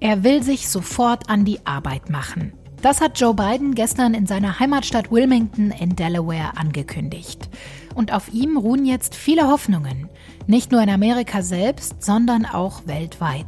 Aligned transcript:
Er 0.00 0.22
will 0.22 0.42
sich 0.42 0.68
sofort 0.68 1.30
an 1.30 1.44
die 1.44 1.64
Arbeit 1.66 2.10
machen. 2.10 2.52
Das 2.82 3.00
hat 3.00 3.18
Joe 3.18 3.32
Biden 3.32 3.74
gestern 3.74 4.12
in 4.12 4.26
seiner 4.26 4.58
Heimatstadt 4.60 5.10
Wilmington 5.10 5.70
in 5.70 5.96
Delaware 5.96 6.56
angekündigt. 6.56 7.48
Und 7.94 8.12
auf 8.12 8.30
ihm 8.30 8.58
ruhen 8.58 8.84
jetzt 8.84 9.14
viele 9.14 9.48
Hoffnungen. 9.48 10.10
Nicht 10.46 10.70
nur 10.70 10.82
in 10.82 10.90
Amerika 10.90 11.40
selbst, 11.40 12.02
sondern 12.02 12.44
auch 12.44 12.86
weltweit. 12.86 13.46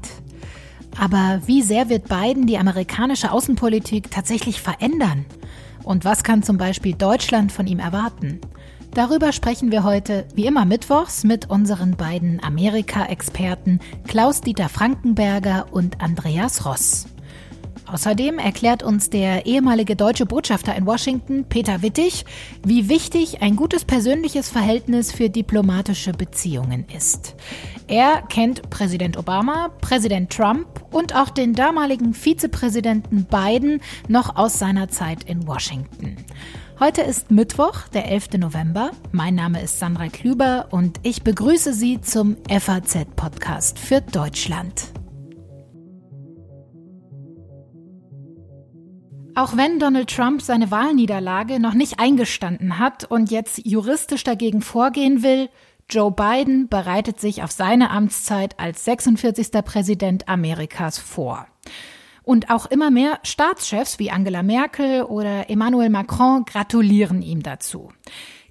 Aber 0.98 1.42
wie 1.44 1.60
sehr 1.60 1.90
wird 1.90 2.08
Biden 2.08 2.46
die 2.46 2.56
amerikanische 2.56 3.30
Außenpolitik 3.30 4.10
tatsächlich 4.10 4.62
verändern? 4.62 5.26
Und 5.84 6.06
was 6.06 6.24
kann 6.24 6.42
zum 6.42 6.56
Beispiel 6.56 6.94
Deutschland 6.94 7.52
von 7.52 7.66
ihm 7.66 7.78
erwarten? 7.78 8.40
Darüber 8.96 9.34
sprechen 9.34 9.70
wir 9.70 9.84
heute, 9.84 10.24
wie 10.34 10.46
immer 10.46 10.64
mittwochs, 10.64 11.22
mit 11.22 11.50
unseren 11.50 11.98
beiden 11.98 12.42
Amerika-Experten 12.42 13.78
Klaus-Dieter 14.08 14.70
Frankenberger 14.70 15.66
und 15.70 16.00
Andreas 16.00 16.64
Ross. 16.64 17.04
Außerdem 17.84 18.38
erklärt 18.38 18.82
uns 18.82 19.10
der 19.10 19.44
ehemalige 19.44 19.96
deutsche 19.96 20.24
Botschafter 20.24 20.74
in 20.74 20.86
Washington, 20.86 21.44
Peter 21.44 21.82
Wittig, 21.82 22.24
wie 22.64 22.88
wichtig 22.88 23.42
ein 23.42 23.54
gutes 23.54 23.84
persönliches 23.84 24.48
Verhältnis 24.48 25.12
für 25.12 25.28
diplomatische 25.28 26.12
Beziehungen 26.12 26.86
ist. 26.96 27.34
Er 27.88 28.22
kennt 28.22 28.70
Präsident 28.70 29.18
Obama, 29.18 29.72
Präsident 29.82 30.30
Trump 30.32 30.66
und 30.90 31.14
auch 31.14 31.28
den 31.28 31.52
damaligen 31.52 32.14
Vizepräsidenten 32.14 33.26
Biden 33.26 33.82
noch 34.08 34.36
aus 34.36 34.58
seiner 34.58 34.88
Zeit 34.88 35.24
in 35.24 35.46
Washington. 35.46 36.16
Heute 36.78 37.00
ist 37.00 37.30
Mittwoch, 37.30 37.88
der 37.94 38.10
11. 38.10 38.32
November. 38.36 38.90
Mein 39.10 39.34
Name 39.34 39.62
ist 39.62 39.78
Sandra 39.78 40.08
Klüber 40.08 40.68
und 40.70 41.00
ich 41.04 41.22
begrüße 41.22 41.72
Sie 41.72 42.02
zum 42.02 42.36
FAZ-Podcast 42.50 43.78
für 43.78 44.02
Deutschland. 44.02 44.92
Auch 49.34 49.56
wenn 49.56 49.78
Donald 49.78 50.14
Trump 50.14 50.42
seine 50.42 50.70
Wahlniederlage 50.70 51.60
noch 51.60 51.72
nicht 51.72 51.98
eingestanden 51.98 52.78
hat 52.78 53.04
und 53.04 53.30
jetzt 53.30 53.64
juristisch 53.64 54.22
dagegen 54.22 54.60
vorgehen 54.60 55.22
will, 55.22 55.48
Joe 55.88 56.10
Biden 56.10 56.68
bereitet 56.68 57.18
sich 57.20 57.42
auf 57.42 57.52
seine 57.52 57.88
Amtszeit 57.88 58.60
als 58.60 58.84
46. 58.84 59.50
Präsident 59.64 60.28
Amerikas 60.28 60.98
vor. 60.98 61.46
Und 62.26 62.50
auch 62.50 62.66
immer 62.66 62.90
mehr 62.90 63.20
Staatschefs 63.22 64.00
wie 64.00 64.10
Angela 64.10 64.42
Merkel 64.42 65.04
oder 65.04 65.48
Emmanuel 65.48 65.90
Macron 65.90 66.44
gratulieren 66.44 67.22
ihm 67.22 67.40
dazu. 67.40 67.92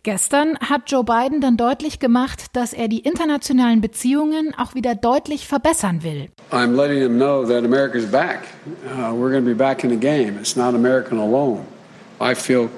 Gestern 0.03 0.57
hat 0.59 0.83
Joe 0.89 1.03
Biden 1.03 1.41
dann 1.41 1.57
deutlich 1.57 1.99
gemacht, 1.99 2.55
dass 2.55 2.71
er 2.71 2.87
die 2.87 2.99
internationalen 2.99 3.81
Beziehungen 3.81 4.53
auch 4.57 4.75
wieder 4.75 4.95
deutlich 4.95 5.45
verbessern 5.45 6.03
will. 6.03 6.29
I'm 6.51 6.73
letting 6.73 7.01
them 7.01 7.17
know 7.17 7.43
that 7.43 7.65
America's 7.65 8.09
back. 8.09 8.43
Uh, 8.85 9.11
we're 9.11 9.31
going 9.31 9.43
to 9.43 9.49
be 9.49 9.53
back 9.53 9.83
in 9.83 9.89
the 9.89 9.97
game. 9.97 10.37
It's 10.39 10.55
not 10.55 10.73
American 10.73 11.19
alone. 11.19 11.65
I 12.21 12.33
feel 12.33 12.69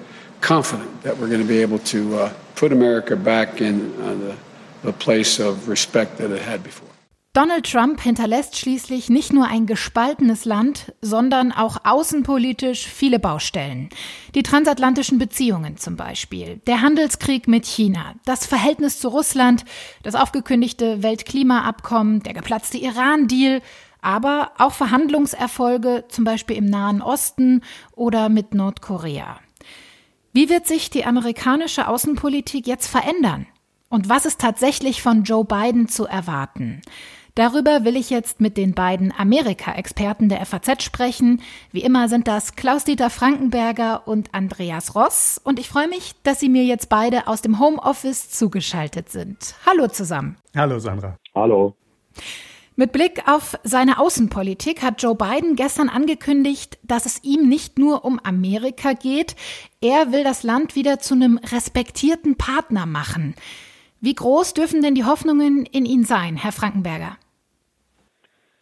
confident 0.42 1.04
that 1.04 1.20
we're 1.20 1.30
going 1.30 1.44
to 1.44 1.48
be 1.48 1.62
able 1.62 1.80
to 1.92 2.18
uh, 2.18 2.30
put 2.56 2.72
America 2.72 3.16
back 3.16 3.62
in 3.62 3.94
uh, 4.02 4.16
the, 4.16 4.36
the 4.82 4.94
place 4.94 5.40
of 5.40 5.68
respect 5.68 6.18
that 6.18 6.32
it 6.32 6.42
had 6.42 6.64
before. 6.64 6.87
Donald 7.38 7.72
Trump 7.72 8.02
hinterlässt 8.02 8.58
schließlich 8.58 9.12
nicht 9.12 9.32
nur 9.32 9.46
ein 9.46 9.68
gespaltenes 9.68 10.46
Land, 10.46 10.96
sondern 11.02 11.52
auch 11.52 11.78
außenpolitisch 11.84 12.88
viele 12.88 13.20
Baustellen. 13.20 13.90
Die 14.34 14.42
transatlantischen 14.42 15.20
Beziehungen 15.20 15.78
zum 15.78 15.98
Beispiel, 15.98 16.60
der 16.66 16.82
Handelskrieg 16.82 17.48
mit 17.48 17.68
China, 17.68 18.16
das 18.26 18.48
Verhältnis 18.48 19.00
zu 19.00 19.10
Russland, 19.10 19.66
das 20.02 20.16
aufgekündigte 20.16 21.04
Weltklimaabkommen, 21.04 22.24
der 22.24 22.34
geplatzte 22.34 22.80
Iran-Deal, 22.80 23.62
aber 24.02 24.54
auch 24.58 24.74
Verhandlungserfolge 24.74 26.06
zum 26.10 26.24
Beispiel 26.24 26.56
im 26.58 26.66
Nahen 26.66 27.04
Osten 27.04 27.62
oder 27.96 28.30
mit 28.30 28.56
Nordkorea. 28.56 29.40
Wie 30.34 30.50
wird 30.50 30.66
sich 30.66 30.90
die 30.90 31.06
amerikanische 31.06 31.88
Außenpolitik 31.88 32.66
jetzt 32.66 32.88
verändern? 32.88 33.46
Und 33.90 34.10
was 34.10 34.26
ist 34.26 34.42
tatsächlich 34.42 35.04
von 35.04 35.24
Joe 35.24 35.46
Biden 35.46 35.88
zu 35.88 36.08
erwarten? 36.08 36.82
Darüber 37.38 37.84
will 37.84 37.96
ich 37.96 38.10
jetzt 38.10 38.42
mit 38.42 38.58
den 38.58 38.74
beiden 38.74 39.14
Amerika-Experten 39.16 40.28
der 40.28 40.44
FAZ 40.44 40.82
sprechen. 40.82 41.44
Wie 41.72 41.84
immer 41.84 42.10
sind 42.10 42.28
das 42.28 42.56
Klaus-Dieter 42.56 43.12
Frankenberger 43.12 44.08
und 44.08 44.34
Andreas 44.34 44.96
Ross. 44.96 45.40
Und 45.44 45.60
ich 45.60 45.70
freue 45.70 45.88
mich, 45.88 46.16
dass 46.24 46.40
Sie 46.40 46.50
mir 46.50 46.64
jetzt 46.64 46.90
beide 46.90 47.28
aus 47.28 47.44
dem 47.44 47.60
Homeoffice 47.60 48.32
zugeschaltet 48.32 49.12
sind. 49.12 49.54
Hallo 49.68 49.88
zusammen. 49.88 50.38
Hallo 50.56 50.80
Sandra. 50.80 51.16
Hallo. 51.36 51.76
Mit 52.76 52.92
Blick 52.92 53.22
auf 53.28 53.60
seine 53.64 54.00
Außenpolitik 54.00 54.82
hat 54.82 55.04
Joe 55.04 55.14
Biden 55.14 55.56
gestern 55.56 55.90
angekündigt, 55.90 56.80
dass 56.82 57.06
es 57.06 57.24
ihm 57.24 57.48
nicht 57.48 57.78
nur 57.78 58.04
um 58.04 58.20
Amerika 58.24 58.94
geht, 58.94 59.36
er 59.80 60.12
will 60.12 60.24
das 60.24 60.42
Land 60.42 60.74
wieder 60.74 60.98
zu 60.98 61.14
einem 61.14 61.38
respektierten 61.38 62.36
Partner 62.36 62.88
machen. 62.88 63.36
Wie 64.02 64.16
groß 64.16 64.56
dürfen 64.56 64.82
denn 64.82 64.96
die 64.96 65.06
Hoffnungen 65.06 65.68
in 65.68 65.86
ihn 65.86 66.04
sein, 66.04 66.36
Herr 66.36 66.52
Frankenberger? 66.52 67.16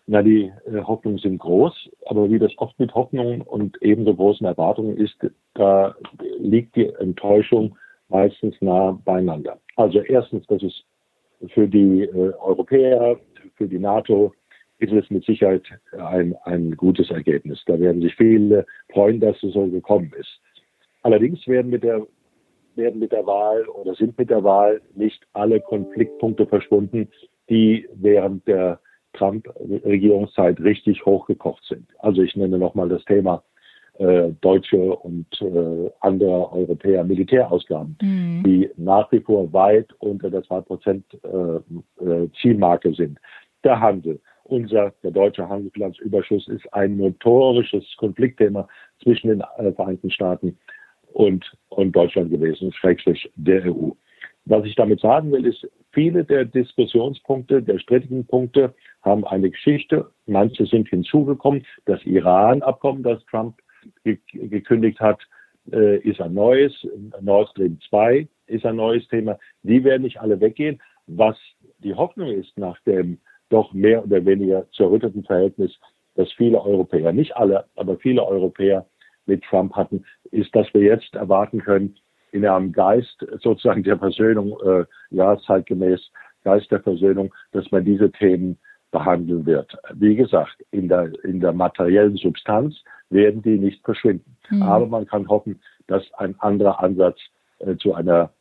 Na, 0.07 0.21
die 0.21 0.51
äh, 0.65 0.81
Hoffnungen 0.83 1.17
sind 1.17 1.39
groß, 1.39 1.89
aber 2.05 2.29
wie 2.29 2.37
das 2.37 2.51
oft 2.57 2.79
mit 2.79 2.93
Hoffnungen 2.93 3.41
und 3.41 3.81
ebenso 3.81 4.13
großen 4.13 4.45
Erwartungen 4.45 4.97
ist, 4.97 5.15
da 5.55 5.95
liegt 6.39 6.75
die 6.75 6.87
Enttäuschung 6.99 7.75
meistens 8.09 8.55
nah 8.61 8.99
beieinander. 9.03 9.59
Also 9.75 10.01
erstens, 10.01 10.45
das 10.47 10.61
ist 10.61 10.85
für 11.53 11.67
die 11.67 12.03
äh, 12.03 12.33
Europäer, 12.39 13.19
für 13.55 13.67
die 13.67 13.79
NATO, 13.79 14.31
ist 14.77 14.93
es 14.93 15.09
mit 15.09 15.25
Sicherheit 15.25 15.63
ein, 15.97 16.35
ein 16.43 16.75
gutes 16.75 17.09
Ergebnis. 17.09 17.63
Da 17.65 17.79
werden 17.79 18.01
sich 18.01 18.13
viele 18.15 18.65
freuen, 18.91 19.19
dass 19.19 19.41
es 19.41 19.53
so 19.53 19.65
gekommen 19.67 20.11
ist. 20.19 20.39
Allerdings 21.01 21.47
werden 21.47 21.71
mit 21.71 21.83
der 21.83 22.05
werden 22.75 22.99
mit 22.99 23.13
der 23.13 23.25
Wahl 23.25 23.65
oder 23.69 23.95
sind 23.95 24.17
mit 24.17 24.29
der 24.29 24.43
Wahl 24.43 24.81
nicht 24.95 25.25
alle 25.31 25.61
Konfliktpunkte 25.61 26.45
verschwunden, 26.45 27.07
die 27.49 27.87
während 27.93 28.45
der 28.47 28.81
Trump-Regierungszeit 29.15 30.59
richtig 30.59 31.05
hochgekocht 31.05 31.63
sind. 31.65 31.87
Also 31.99 32.21
ich 32.21 32.35
nenne 32.35 32.57
nochmal 32.57 32.89
das 32.89 33.03
Thema 33.05 33.43
äh, 33.97 34.31
deutsche 34.41 34.77
und 34.77 35.27
äh, 35.41 35.89
andere 36.01 36.51
Europäer 36.51 37.03
Militärausgaben, 37.03 37.97
mhm. 38.01 38.43
die 38.45 38.69
nach 38.77 39.11
wie 39.11 39.21
vor 39.21 39.51
weit 39.53 39.91
unter 39.99 40.29
der 40.29 40.43
2% 40.43 41.01
äh, 41.23 42.05
äh, 42.05 42.29
Zielmarke 42.41 42.93
sind. 42.93 43.19
Der 43.63 43.79
Handel. 43.79 44.19
Unser, 44.43 44.93
der 45.01 45.11
deutsche 45.11 45.47
Handelsbilanzüberschuss 45.47 46.47
ist 46.49 46.71
ein 46.73 46.97
notorisches 46.97 47.83
Konfliktthema 47.97 48.67
zwischen 49.01 49.29
den 49.29 49.41
äh, 49.57 49.71
Vereinigten 49.71 50.11
Staaten 50.11 50.57
und, 51.13 51.49
und 51.69 51.95
Deutschland 51.95 52.29
gewesen, 52.29 52.71
schrägstrich 52.73 53.31
der 53.35 53.65
EU. 53.65 53.91
Was 54.45 54.65
ich 54.65 54.75
damit 54.75 54.99
sagen 54.99 55.31
will, 55.31 55.45
ist, 55.45 55.67
viele 55.95 56.25
der 56.25 56.45
Diskussionspunkte, 56.45 57.63
der 57.63 57.79
strittigen 57.79 58.27
Punkte 58.27 58.75
haben 59.01 59.25
eine 59.25 59.49
Geschichte. 59.49 60.11
Manche 60.27 60.67
sind 60.67 60.89
hinzugekommen. 60.89 61.65
Das 61.85 62.03
Iran-Abkommen, 62.05 63.01
das 63.01 63.25
Trump 63.25 63.55
ge 64.03 64.19
gekündigt 64.33 64.99
hat, 64.99 65.19
äh, 65.71 65.97
ist 65.99 66.21
ein 66.21 66.33
neues. 66.33 66.73
Nord 67.21 67.49
Stream 67.49 67.79
2 67.89 68.27
ist 68.47 68.65
ein 68.65 68.75
neues 68.75 69.07
Thema. 69.07 69.39
Die 69.63 69.83
werden 69.83 70.03
nicht 70.03 70.19
alle 70.19 70.39
weggehen. 70.39 70.79
Was 71.07 71.37
die 71.79 71.95
Hoffnung 71.95 72.29
ist 72.29 72.55
nach 72.57 72.79
dem 72.81 73.19
doch 73.49 73.73
mehr 73.73 74.03
oder 74.03 74.25
weniger 74.25 74.69
zerrütteten 74.71 75.23
Verhältnis, 75.23 75.71
dass 76.15 76.31
viele 76.33 76.61
Europäer, 76.61 77.13
nicht 77.13 77.35
alle, 77.35 77.65
aber 77.75 77.97
viele 77.97 78.25
Europäer 78.25 78.85
mit 79.27 79.43
Trump 79.43 79.73
hatten, 79.75 80.03
ist, 80.31 80.53
dass 80.55 80.71
wir 80.73 80.81
jetzt 80.81 81.15
erwarten 81.15 81.59
können, 81.59 81.95
in 82.35 82.45
einem 82.45 82.73
Geist 82.73 83.25
sozusagen 83.41 83.83
der 83.83 83.97
Versöhnung, 83.97 84.57
äh, 84.65 84.83
ja, 85.09 85.37
zeitgemäß 85.47 86.01
Geist 86.43 86.69
der 86.69 86.81
Versöhnung, 86.81 87.33
dass 87.53 87.71
man 87.71 87.85
diese 87.85 88.11
Themen 88.11 88.57
behandeln 88.91 89.45
wird. 89.45 89.75
Wie 89.93 90.15
gesagt, 90.15 90.57
in 90.71 90.89
der, 90.89 91.11
in 91.23 91.39
der 91.39 91.53
materiellen 91.53 92.17
Substanz 92.17 92.75
werden 93.09 93.41
die 93.41 93.57
nicht 93.57 93.83
verschwinden. 93.83 94.37
Mhm. 94.49 94.61
Aber 94.61 94.85
man 94.85 95.07
kann 95.07 95.27
hoffen, 95.27 95.61
dass 95.87 96.03
ein 96.17 96.37
anderer 96.39 96.81
Ansatz 96.81 97.17
äh, 97.59 97.77
zu 97.77 97.93
einer 97.93 98.31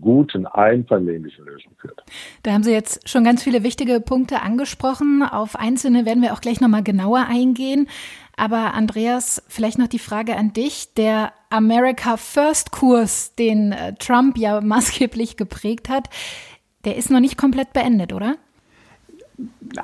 guten, 0.00 0.46
einvernehmlichen 0.46 1.44
Lösung 1.44 1.72
führt. 1.78 2.02
Da 2.42 2.52
haben 2.52 2.64
Sie 2.64 2.72
jetzt 2.72 3.08
schon 3.08 3.22
ganz 3.22 3.44
viele 3.44 3.62
wichtige 3.62 4.00
Punkte 4.00 4.42
angesprochen. 4.42 5.22
Auf 5.22 5.54
einzelne 5.54 6.04
werden 6.04 6.22
wir 6.22 6.32
auch 6.32 6.40
gleich 6.40 6.60
nochmal 6.60 6.82
genauer 6.82 7.26
eingehen. 7.28 7.88
Aber 8.36 8.74
Andreas, 8.74 9.44
vielleicht 9.48 9.78
noch 9.78 9.86
die 9.86 10.00
Frage 10.00 10.36
an 10.36 10.52
dich. 10.52 10.94
Der 10.94 11.32
America 11.50 12.16
First 12.16 12.70
Kurs, 12.72 13.34
den 13.34 13.72
äh, 13.72 13.94
Trump 13.94 14.38
ja 14.38 14.60
maßgeblich 14.62 15.36
geprägt 15.36 15.88
hat, 15.88 16.08
der 16.84 16.96
ist 16.96 17.10
noch 17.10 17.20
nicht 17.20 17.36
komplett 17.36 17.72
beendet, 17.72 18.12
oder? 18.12 18.36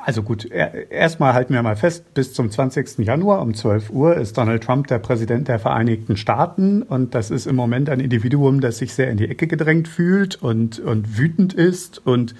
Also 0.04 0.22
gut, 0.22 0.46
erstmal 0.46 1.34
halten 1.34 1.52
wir 1.52 1.62
mal 1.62 1.76
fest, 1.76 2.14
bis 2.14 2.32
zum 2.32 2.50
20. 2.50 2.98
Januar 3.00 3.42
um 3.42 3.52
12 3.52 3.90
Uhr 3.90 4.16
ist 4.16 4.38
Donald 4.38 4.62
Trump 4.62 4.86
der 4.86 4.98
Präsident 4.98 5.48
der 5.48 5.58
Vereinigten 5.58 6.16
Staaten 6.16 6.82
und 6.82 7.14
das 7.14 7.30
ist 7.30 7.46
im 7.46 7.56
Moment 7.56 7.90
ein 7.90 8.00
Individuum, 8.00 8.62
das 8.62 8.78
sich 8.78 8.94
sehr 8.94 9.10
in 9.10 9.18
die 9.18 9.28
Ecke 9.28 9.46
gedrängt 9.46 9.88
fühlt 9.88 10.36
und, 10.36 10.78
und 10.78 11.18
wütend 11.18 11.52
ist 11.52 12.04
und 12.06 12.34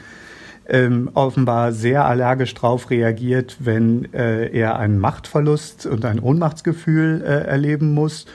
ähm, 0.69 1.11
offenbar 1.13 1.73
sehr 1.73 2.07
allergisch 2.07 2.55
drauf 2.55 2.89
reagiert, 2.89 3.57
wenn 3.59 4.13
äh, 4.15 4.47
er 4.49 4.79
einen 4.79 4.99
Machtverlust 4.99 5.87
und 5.87 6.05
ein 6.07 6.19
Ohnmachtsgefühl 6.19 7.23
äh, 7.23 7.47
erleben 7.47 7.93
muss. 7.93 8.27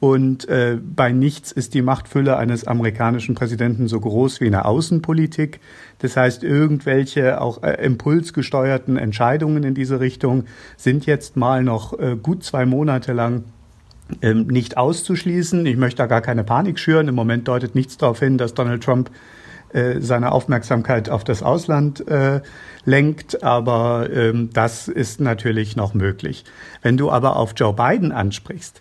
Und 0.00 0.48
äh, 0.48 0.78
bei 0.80 1.10
nichts 1.10 1.50
ist 1.50 1.74
die 1.74 1.82
Machtfülle 1.82 2.36
eines 2.36 2.66
amerikanischen 2.66 3.34
Präsidenten 3.34 3.88
so 3.88 3.98
groß 3.98 4.40
wie 4.40 4.46
in 4.46 4.52
der 4.52 4.66
Außenpolitik. 4.66 5.58
Das 5.98 6.16
heißt, 6.16 6.44
irgendwelche 6.44 7.40
auch 7.40 7.64
äh, 7.64 7.84
impulsgesteuerten 7.84 8.96
Entscheidungen 8.96 9.64
in 9.64 9.74
diese 9.74 9.98
Richtung 9.98 10.44
sind 10.76 11.06
jetzt 11.06 11.36
mal 11.36 11.64
noch 11.64 11.98
äh, 11.98 12.16
gut 12.16 12.44
zwei 12.44 12.64
Monate 12.64 13.12
lang 13.12 13.44
ähm, 14.22 14.46
nicht 14.46 14.76
auszuschließen. 14.76 15.66
Ich 15.66 15.76
möchte 15.76 15.98
da 15.98 16.06
gar 16.06 16.22
keine 16.22 16.44
Panik 16.44 16.78
schüren. 16.78 17.08
Im 17.08 17.16
Moment 17.16 17.48
deutet 17.48 17.74
nichts 17.74 17.96
darauf 17.96 18.20
hin, 18.20 18.38
dass 18.38 18.54
Donald 18.54 18.84
Trump 18.84 19.10
äh, 19.72 20.00
seine 20.00 20.32
Aufmerksamkeit 20.32 21.10
auf 21.10 21.24
das 21.24 21.42
Ausland 21.42 22.06
äh, 22.08 22.40
lenkt, 22.84 23.42
aber 23.42 24.08
ähm, 24.10 24.48
das 24.52 24.88
ist 24.88 25.20
natürlich 25.20 25.76
noch 25.76 25.92
möglich. 25.92 26.44
Wenn 26.80 26.96
du 26.96 27.10
aber 27.10 27.36
auf 27.36 27.52
Joe 27.54 27.74
Biden 27.74 28.12
ansprichst, 28.12 28.80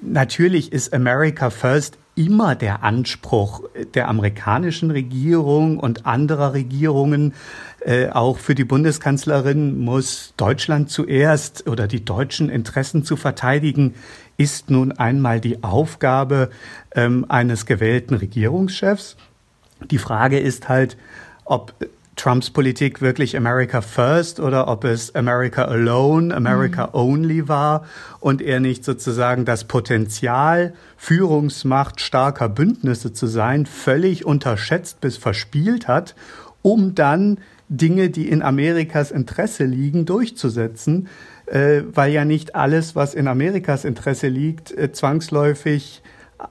natürlich 0.00 0.72
ist 0.72 0.94
America 0.94 1.50
First 1.50 1.98
immer 2.16 2.54
der 2.54 2.82
Anspruch 2.82 3.62
der 3.94 4.08
amerikanischen 4.08 4.90
Regierung 4.90 5.78
und 5.78 6.06
anderer 6.06 6.54
Regierungen. 6.54 7.34
Äh, 7.80 8.08
auch 8.08 8.38
für 8.38 8.54
die 8.54 8.64
Bundeskanzlerin 8.64 9.78
muss 9.78 10.34
Deutschland 10.36 10.90
zuerst 10.90 11.66
oder 11.68 11.86
die 11.86 12.04
deutschen 12.04 12.50
Interessen 12.50 13.04
zu 13.04 13.16
verteidigen, 13.16 13.94
ist 14.36 14.70
nun 14.70 14.92
einmal 14.92 15.40
die 15.40 15.62
Aufgabe 15.62 16.50
ähm, 16.94 17.26
eines 17.28 17.66
gewählten 17.66 18.14
Regierungschefs. 18.14 19.16
Die 19.90 19.98
Frage 19.98 20.38
ist 20.38 20.68
halt, 20.68 20.96
ob 21.44 21.74
Trumps 22.20 22.50
Politik 22.50 23.00
wirklich 23.00 23.34
America 23.34 23.80
First 23.80 24.40
oder 24.40 24.68
ob 24.68 24.84
es 24.84 25.14
America 25.14 25.64
Alone, 25.64 26.34
America 26.34 26.88
mhm. 26.88 26.92
Only 26.92 27.48
war 27.48 27.86
und 28.18 28.42
er 28.42 28.60
nicht 28.60 28.84
sozusagen 28.84 29.46
das 29.46 29.64
Potenzial, 29.64 30.74
Führungsmacht 30.98 31.98
starker 32.02 32.50
Bündnisse 32.50 33.14
zu 33.14 33.26
sein, 33.26 33.64
völlig 33.64 34.26
unterschätzt 34.26 35.00
bis 35.00 35.16
verspielt 35.16 35.88
hat, 35.88 36.14
um 36.60 36.94
dann 36.94 37.38
Dinge, 37.70 38.10
die 38.10 38.28
in 38.28 38.42
Amerikas 38.42 39.10
Interesse 39.12 39.64
liegen, 39.64 40.04
durchzusetzen, 40.04 41.08
äh, 41.46 41.80
weil 41.90 42.12
ja 42.12 42.26
nicht 42.26 42.54
alles, 42.54 42.94
was 42.94 43.14
in 43.14 43.28
Amerikas 43.28 43.86
Interesse 43.86 44.28
liegt, 44.28 44.76
äh, 44.76 44.92
zwangsläufig 44.92 46.02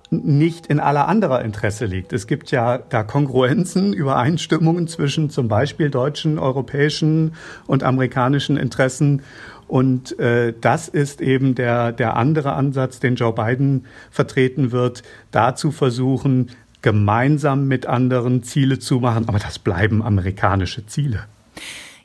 nicht 0.10 0.68
in 0.68 0.80
aller 0.80 1.08
anderer 1.08 1.44
Interesse 1.44 1.86
liegt. 1.86 2.14
Es 2.14 2.28
gibt 2.28 2.52
ja 2.52 2.78
da 2.78 3.04
Kongruenzen, 3.04 3.94
Übereinstimmungen 3.94 4.88
zwischen 4.88 5.30
zum 5.30 5.48
Beispiel 5.48 5.90
deutschen, 5.90 6.40
europäischen 6.40 7.34
und 7.68 7.84
amerikanischen 7.84 8.58
Interessen. 8.58 9.22
Und 9.68 10.18
äh, 10.20 10.54
das 10.60 10.88
ist 10.88 11.22
eben 11.22 11.56
der, 11.56 11.92
der 11.92 12.16
andere 12.16 12.54
Ansatz, 12.54 13.00
den 13.00 13.16
Joe 13.16 13.34
Biden 13.34 13.86
vertreten 14.10 14.72
wird, 14.72 15.04
da 15.32 15.56
zu 15.56 15.72
versuchen, 15.72 16.50
gemeinsam 16.82 17.68
mit 17.68 17.86
anderen 17.86 18.44
Ziele 18.44 18.80
zu 18.80 19.00
machen. 19.00 19.28
Aber 19.28 19.40
das 19.40 19.60
bleiben 19.60 20.02
amerikanische 20.02 20.86
Ziele. 20.86 21.26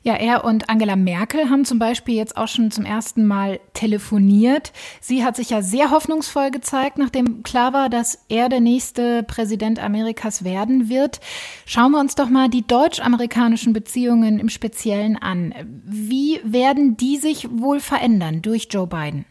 Ja, 0.05 0.13
er 0.13 0.45
und 0.45 0.69
Angela 0.69 0.95
Merkel 0.95 1.49
haben 1.49 1.65
zum 1.65 1.79
Beispiel 1.79 2.13
jetzt 2.13 2.37
auch 2.37 2.47
schon 2.47 2.69
zum 2.69 2.85
ersten 2.85 3.25
Mal 3.25 3.59
telefoniert. 3.73 4.71
Sie 5.01 5.23
hat 5.23 5.35
sich 5.35 5.49
ja 5.49 5.63
sehr 5.63 5.89
hoffnungsvoll 5.89 6.51
gezeigt, 6.51 6.99
nachdem 6.99 7.41
klar 7.41 7.73
war, 7.73 7.89
dass 7.89 8.23
er 8.29 8.47
der 8.47 8.59
nächste 8.59 9.23
Präsident 9.23 9.83
Amerikas 9.83 10.45
werden 10.45 10.89
wird. 10.89 11.21
Schauen 11.65 11.91
wir 11.91 11.99
uns 11.99 12.13
doch 12.13 12.29
mal 12.29 12.49
die 12.49 12.61
deutsch-amerikanischen 12.67 13.73
Beziehungen 13.73 14.37
im 14.37 14.49
Speziellen 14.49 15.17
an. 15.17 15.55
Wie 15.83 16.39
werden 16.43 16.97
die 16.97 17.17
sich 17.17 17.47
wohl 17.49 17.79
verändern 17.79 18.43
durch 18.43 18.67
Joe 18.69 18.85
Biden? 18.85 19.25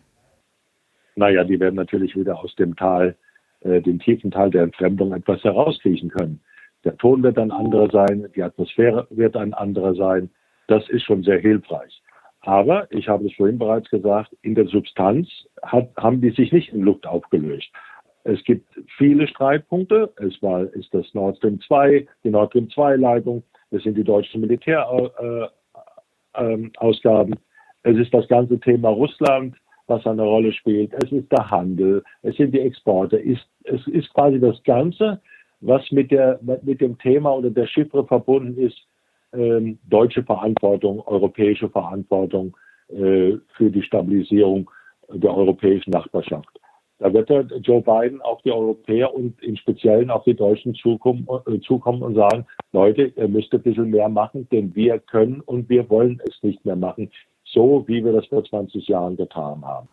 Naja, 1.15 1.45
die 1.45 1.61
werden 1.61 1.77
natürlich 1.77 2.17
wieder 2.17 2.41
aus 2.41 2.53
dem 2.57 2.75
Tal, 2.75 3.15
äh, 3.61 3.81
dem 3.81 4.01
tiefen 4.01 4.33
Tal 4.33 4.51
der 4.51 4.65
Entfremdung 4.65 5.13
etwas 5.13 5.45
herauskriechen 5.45 6.09
können. 6.09 6.41
Der 6.83 6.97
Ton 6.97 7.23
wird 7.23 7.39
ein 7.39 7.53
anderer 7.53 7.89
sein, 7.93 8.27
die 8.35 8.43
Atmosphäre 8.43 9.07
wird 9.11 9.37
ein 9.37 9.55
anderer 9.55 9.95
sein. 9.95 10.31
Das 10.69 10.89
ist 10.89 11.03
schon 11.03 11.23
sehr 11.23 11.39
hilfreich. 11.39 12.03
Aber 12.41 12.87
ich 12.91 13.09
habe 13.09 13.27
es 13.27 13.35
vorhin 13.35 13.59
bereits 13.59 13.89
gesagt, 13.89 14.37
in 14.43 14.55
der 14.55 14.67
Substanz 14.67 15.29
hat, 15.63 15.91
haben 15.97 16.21
die 16.21 16.31
sich 16.31 16.53
nicht 16.53 16.73
in 16.73 16.83
Luft 16.83 17.07
aufgelöst. 17.07 17.71
Es 18.25 18.43
gibt 18.45 18.69
viele 18.97 19.27
Streitpunkte. 19.29 20.13
Es 20.17 20.43
war, 20.43 20.65
ist 20.75 20.93
das 20.93 21.07
Nord 21.15 21.37
Stream 21.39 21.61
2, 21.61 22.07
die 22.23 22.31
Nord 22.31 22.51
Stream 22.51 22.71
2 22.71 22.97
Leitung. 22.97 23.43
Es 23.71 23.83
sind 23.83 23.97
die 23.97 24.05
deutschen 24.05 24.41
Militärausgaben. 24.43 25.51
Es 27.83 27.97
ist 27.97 28.13
das 28.15 28.29
ganze 28.29 28.59
Thema 28.61 28.89
Russland, 28.91 29.57
was 29.87 30.07
eine 30.07 30.23
Rolle 30.23 30.53
spielt. 30.53 30.93
Es 31.03 31.13
ist 31.13 31.31
der 31.33 31.51
Handel. 31.51 32.03
Es 32.23 32.37
sind 32.37 32.53
die 32.53 32.61
Exporte. 32.61 33.23
Es 33.23 33.87
ist 33.87 34.13
quasi 34.15 34.41
das 34.41 34.63
Ganze, 34.65 35.21
was 35.61 35.91
mit, 35.91 36.11
der, 36.11 36.41
mit 36.43 36.81
dem 36.81 36.99
Thema 36.99 37.35
oder 37.35 37.51
der 37.51 37.67
Chiffre 37.67 38.07
verbunden 38.07 38.59
ist, 38.59 38.87
ähm, 39.35 39.79
deutsche 39.89 40.23
Verantwortung, 40.23 41.01
europäische 41.07 41.69
Verantwortung 41.69 42.57
äh, 42.89 43.33
für 43.57 43.71
die 43.71 43.83
Stabilisierung 43.83 44.71
der 45.13 45.35
europäischen 45.37 45.91
Nachbarschaft. 45.91 46.49
Da 46.99 47.13
wird 47.13 47.29
der 47.29 47.43
Joe 47.61 47.83
Biden 47.83 48.23
auf 48.23 48.41
die 48.43 48.53
Europäer 48.53 49.15
und 49.15 49.43
im 49.43 49.57
Speziellen 49.57 50.11
auf 50.11 50.25
die 50.25 50.35
Deutschen 50.35 50.75
zukommen, 50.75 51.27
äh, 51.47 51.61
zukommen 51.61 52.03
und 52.03 52.15
sagen, 52.15 52.47
Leute, 52.73 53.13
ihr 53.17 53.29
müsst 53.29 53.53
ein 53.53 53.63
bisschen 53.63 53.91
mehr 53.91 54.09
machen, 54.09 54.49
denn 54.51 54.75
wir 54.75 54.99
können 55.01 55.41
und 55.41 55.69
wir 55.69 55.89
wollen 55.91 56.21
es 56.29 56.43
nicht 56.43 56.65
mehr 56.65 56.77
machen, 56.77 57.11
so 57.45 57.85
wie 57.87 58.05
wir 58.05 58.13
das 58.13 58.27
vor 58.27 58.45
20 58.45 58.87
Jahren 58.89 59.17
getan 59.17 59.63
haben. 59.65 59.89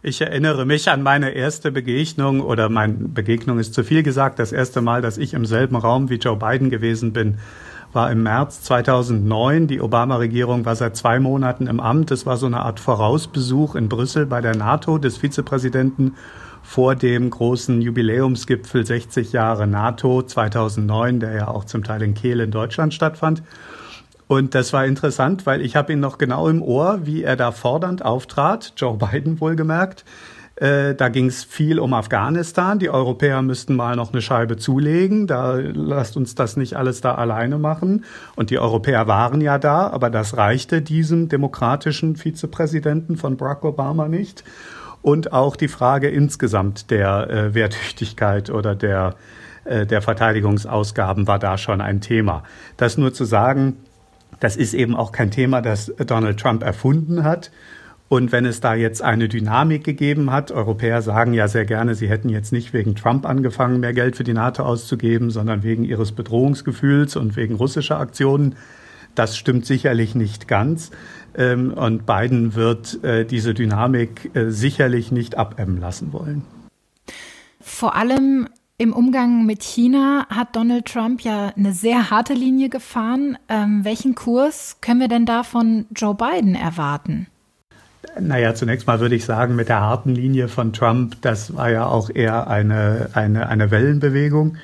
Ich 0.00 0.20
erinnere 0.20 0.64
mich 0.64 0.88
an 0.88 1.02
meine 1.02 1.30
erste 1.30 1.72
Begegnung 1.72 2.40
oder 2.40 2.68
meine 2.68 2.94
Begegnung 2.94 3.58
ist 3.58 3.74
zu 3.74 3.82
viel 3.82 4.04
gesagt, 4.04 4.38
das 4.38 4.52
erste 4.52 4.80
Mal, 4.80 5.02
dass 5.02 5.18
ich 5.18 5.34
im 5.34 5.44
selben 5.44 5.74
Raum 5.74 6.08
wie 6.08 6.16
Joe 6.16 6.36
Biden 6.36 6.70
gewesen 6.70 7.12
bin 7.12 7.38
war 7.92 8.10
im 8.10 8.22
März 8.22 8.62
2009. 8.62 9.66
Die 9.66 9.80
Obama-Regierung 9.80 10.64
war 10.64 10.76
seit 10.76 10.96
zwei 10.96 11.20
Monaten 11.20 11.66
im 11.66 11.80
Amt. 11.80 12.10
Es 12.10 12.26
war 12.26 12.36
so 12.36 12.46
eine 12.46 12.60
Art 12.60 12.80
Vorausbesuch 12.80 13.74
in 13.74 13.88
Brüssel 13.88 14.26
bei 14.26 14.40
der 14.40 14.56
NATO 14.56 14.98
des 14.98 15.16
Vizepräsidenten 15.16 16.14
vor 16.62 16.94
dem 16.94 17.30
großen 17.30 17.80
Jubiläumsgipfel 17.80 18.84
60 18.84 19.32
Jahre 19.32 19.66
NATO 19.66 20.22
2009, 20.22 21.20
der 21.20 21.32
ja 21.32 21.48
auch 21.48 21.64
zum 21.64 21.82
Teil 21.82 22.02
in 22.02 22.14
Kehl 22.14 22.40
in 22.40 22.50
Deutschland 22.50 22.92
stattfand. 22.92 23.42
Und 24.26 24.54
das 24.54 24.74
war 24.74 24.84
interessant, 24.84 25.46
weil 25.46 25.62
ich 25.62 25.74
habe 25.74 25.94
ihn 25.94 26.00
noch 26.00 26.18
genau 26.18 26.48
im 26.48 26.60
Ohr, 26.60 27.00
wie 27.04 27.22
er 27.22 27.36
da 27.36 27.50
fordernd 27.50 28.04
auftrat, 28.04 28.74
Joe 28.76 28.98
Biden 28.98 29.40
wohlgemerkt, 29.40 30.04
äh, 30.60 30.94
da 30.96 31.08
ging 31.08 31.26
es 31.26 31.44
viel 31.44 31.78
um 31.78 31.94
Afghanistan. 31.94 32.80
Die 32.80 32.90
Europäer 32.90 33.42
müssten 33.42 33.76
mal 33.76 33.94
noch 33.94 34.12
eine 34.12 34.22
Scheibe 34.22 34.56
zulegen. 34.56 35.28
Da 35.28 35.54
lasst 35.54 36.16
uns 36.16 36.34
das 36.34 36.56
nicht 36.56 36.74
alles 36.74 37.00
da 37.00 37.14
alleine 37.14 37.58
machen. 37.58 38.04
Und 38.34 38.50
die 38.50 38.58
Europäer 38.58 39.06
waren 39.06 39.40
ja 39.40 39.58
da, 39.58 39.86
aber 39.88 40.10
das 40.10 40.36
reichte 40.36 40.82
diesem 40.82 41.28
demokratischen 41.28 42.16
Vizepräsidenten 42.16 43.16
von 43.16 43.36
Barack 43.36 43.64
Obama 43.64 44.08
nicht. 44.08 44.42
Und 45.00 45.32
auch 45.32 45.54
die 45.54 45.68
Frage 45.68 46.08
insgesamt 46.08 46.90
der 46.90 47.30
äh, 47.30 47.54
Wehrtüchtigkeit 47.54 48.50
oder 48.50 48.74
der, 48.74 49.14
äh, 49.64 49.86
der 49.86 50.02
Verteidigungsausgaben 50.02 51.28
war 51.28 51.38
da 51.38 51.56
schon 51.56 51.80
ein 51.80 52.00
Thema. 52.00 52.42
Das 52.76 52.98
nur 52.98 53.14
zu 53.14 53.24
sagen, 53.24 53.76
das 54.40 54.56
ist 54.56 54.74
eben 54.74 54.96
auch 54.96 55.12
kein 55.12 55.30
Thema, 55.30 55.62
das 55.62 55.92
Donald 56.04 56.40
Trump 56.40 56.64
erfunden 56.64 57.22
hat, 57.22 57.52
und 58.08 58.32
wenn 58.32 58.46
es 58.46 58.60
da 58.60 58.74
jetzt 58.74 59.02
eine 59.02 59.28
Dynamik 59.28 59.84
gegeben 59.84 60.30
hat, 60.30 60.50
Europäer 60.50 61.02
sagen 61.02 61.34
ja 61.34 61.46
sehr 61.46 61.66
gerne, 61.66 61.94
sie 61.94 62.08
hätten 62.08 62.30
jetzt 62.30 62.52
nicht 62.52 62.72
wegen 62.72 62.94
Trump 62.94 63.26
angefangen, 63.26 63.80
mehr 63.80 63.92
Geld 63.92 64.16
für 64.16 64.24
die 64.24 64.32
NATO 64.32 64.62
auszugeben, 64.62 65.30
sondern 65.30 65.62
wegen 65.62 65.84
ihres 65.84 66.12
Bedrohungsgefühls 66.12 67.16
und 67.16 67.36
wegen 67.36 67.54
russischer 67.54 68.00
Aktionen. 68.00 68.56
Das 69.14 69.36
stimmt 69.36 69.66
sicherlich 69.66 70.14
nicht 70.14 70.48
ganz. 70.48 70.90
Ähm, 71.36 71.72
und 71.74 72.06
Biden 72.06 72.54
wird 72.54 73.02
äh, 73.04 73.26
diese 73.26 73.52
Dynamik 73.52 74.30
äh, 74.34 74.50
sicherlich 74.50 75.12
nicht 75.12 75.36
abebben 75.36 75.78
lassen 75.78 76.12
wollen. 76.12 76.44
Vor 77.60 77.94
allem 77.94 78.48
im 78.78 78.94
Umgang 78.94 79.44
mit 79.44 79.62
China 79.62 80.26
hat 80.30 80.56
Donald 80.56 80.86
Trump 80.86 81.20
ja 81.20 81.52
eine 81.56 81.72
sehr 81.72 82.10
harte 82.10 82.32
Linie 82.32 82.70
gefahren. 82.70 83.36
Ähm, 83.48 83.84
welchen 83.84 84.14
Kurs 84.14 84.78
können 84.80 85.00
wir 85.00 85.08
denn 85.08 85.26
da 85.26 85.42
von 85.42 85.86
Joe 85.94 86.14
Biden 86.14 86.54
erwarten? 86.54 87.26
Naja, 88.20 88.54
zunächst 88.54 88.86
mal 88.86 89.00
würde 89.00 89.14
ich 89.14 89.24
sagen, 89.24 89.56
mit 89.56 89.68
der 89.68 89.80
harten 89.80 90.14
Linie 90.14 90.48
von 90.48 90.72
Trump, 90.72 91.16
das 91.20 91.54
war 91.54 91.70
ja 91.70 91.86
auch 91.86 92.10
eher 92.10 92.48
eine, 92.48 93.10
eine, 93.14 93.48
eine 93.48 93.70
Wellenbewegung. 93.70 94.56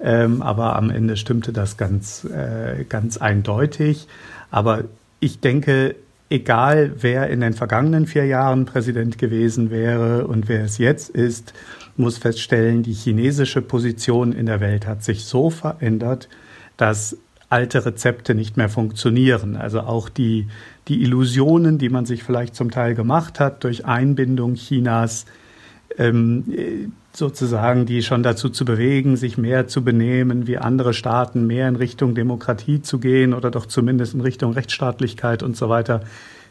Ähm, 0.00 0.42
aber 0.42 0.76
am 0.76 0.90
Ende 0.90 1.16
stimmte 1.16 1.52
das 1.52 1.76
ganz, 1.76 2.24
äh, 2.24 2.84
ganz 2.88 3.18
eindeutig. 3.18 4.08
Aber 4.50 4.84
ich 5.20 5.40
denke, 5.40 5.94
egal 6.30 6.92
wer 7.00 7.28
in 7.28 7.40
den 7.40 7.52
vergangenen 7.52 8.06
vier 8.06 8.24
Jahren 8.24 8.64
Präsident 8.64 9.18
gewesen 9.18 9.70
wäre 9.70 10.26
und 10.26 10.48
wer 10.48 10.64
es 10.64 10.78
jetzt 10.78 11.10
ist, 11.10 11.52
muss 11.96 12.18
feststellen, 12.18 12.82
die 12.82 12.94
chinesische 12.94 13.60
Position 13.60 14.32
in 14.32 14.46
der 14.46 14.60
Welt 14.60 14.86
hat 14.86 15.04
sich 15.04 15.24
so 15.24 15.50
verändert, 15.50 16.28
dass 16.76 17.18
alte 17.50 17.84
Rezepte 17.84 18.34
nicht 18.34 18.56
mehr 18.56 18.68
funktionieren. 18.68 19.56
Also 19.56 19.80
auch 19.80 20.08
die, 20.08 20.46
die 20.88 21.02
Illusionen, 21.02 21.78
die 21.78 21.88
man 21.88 22.06
sich 22.06 22.22
vielleicht 22.22 22.54
zum 22.54 22.70
Teil 22.70 22.94
gemacht 22.94 23.40
hat 23.40 23.64
durch 23.64 23.84
Einbindung 23.84 24.54
Chinas, 24.54 25.26
ähm, 25.98 26.92
sozusagen 27.12 27.86
die 27.86 28.02
schon 28.02 28.22
dazu 28.22 28.48
zu 28.50 28.64
bewegen, 28.64 29.16
sich 29.16 29.36
mehr 29.36 29.66
zu 29.66 29.82
benehmen 29.82 30.46
wie 30.46 30.58
andere 30.58 30.94
Staaten, 30.94 31.46
mehr 31.46 31.68
in 31.68 31.74
Richtung 31.74 32.14
Demokratie 32.14 32.82
zu 32.82 33.00
gehen 33.00 33.34
oder 33.34 33.50
doch 33.50 33.66
zumindest 33.66 34.14
in 34.14 34.20
Richtung 34.20 34.52
Rechtsstaatlichkeit 34.52 35.42
und 35.42 35.56
so 35.56 35.68
weiter, 35.68 36.02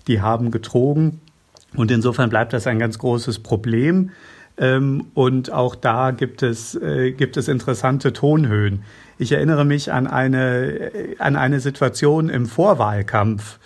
die 0.08 0.22
haben 0.22 0.52
getrogen. 0.52 1.22
Und 1.76 1.92
insofern 1.92 2.30
bleibt 2.30 2.52
das 2.52 2.68
ein 2.68 2.80
ganz 2.80 3.00
großes 3.00 3.40
Problem. 3.40 4.12
Ähm, 4.60 5.08
und 5.14 5.52
auch 5.52 5.74
da 5.74 6.12
gibt 6.12 6.44
es, 6.44 6.76
äh, 6.76 7.12
gibt 7.12 7.38
es 7.38 7.48
interessante 7.48 8.12
Tonhöhen. 8.12 8.84
Ich 9.18 9.32
erinnere 9.32 9.66
mich 9.66 9.92
an 9.92 10.06
eine, 10.06 10.92
äh, 10.94 11.16
an 11.18 11.38
eine 11.38 11.62
Situation 11.62 12.30
im 12.30 12.46
Vorwahlkampf, 12.46 13.58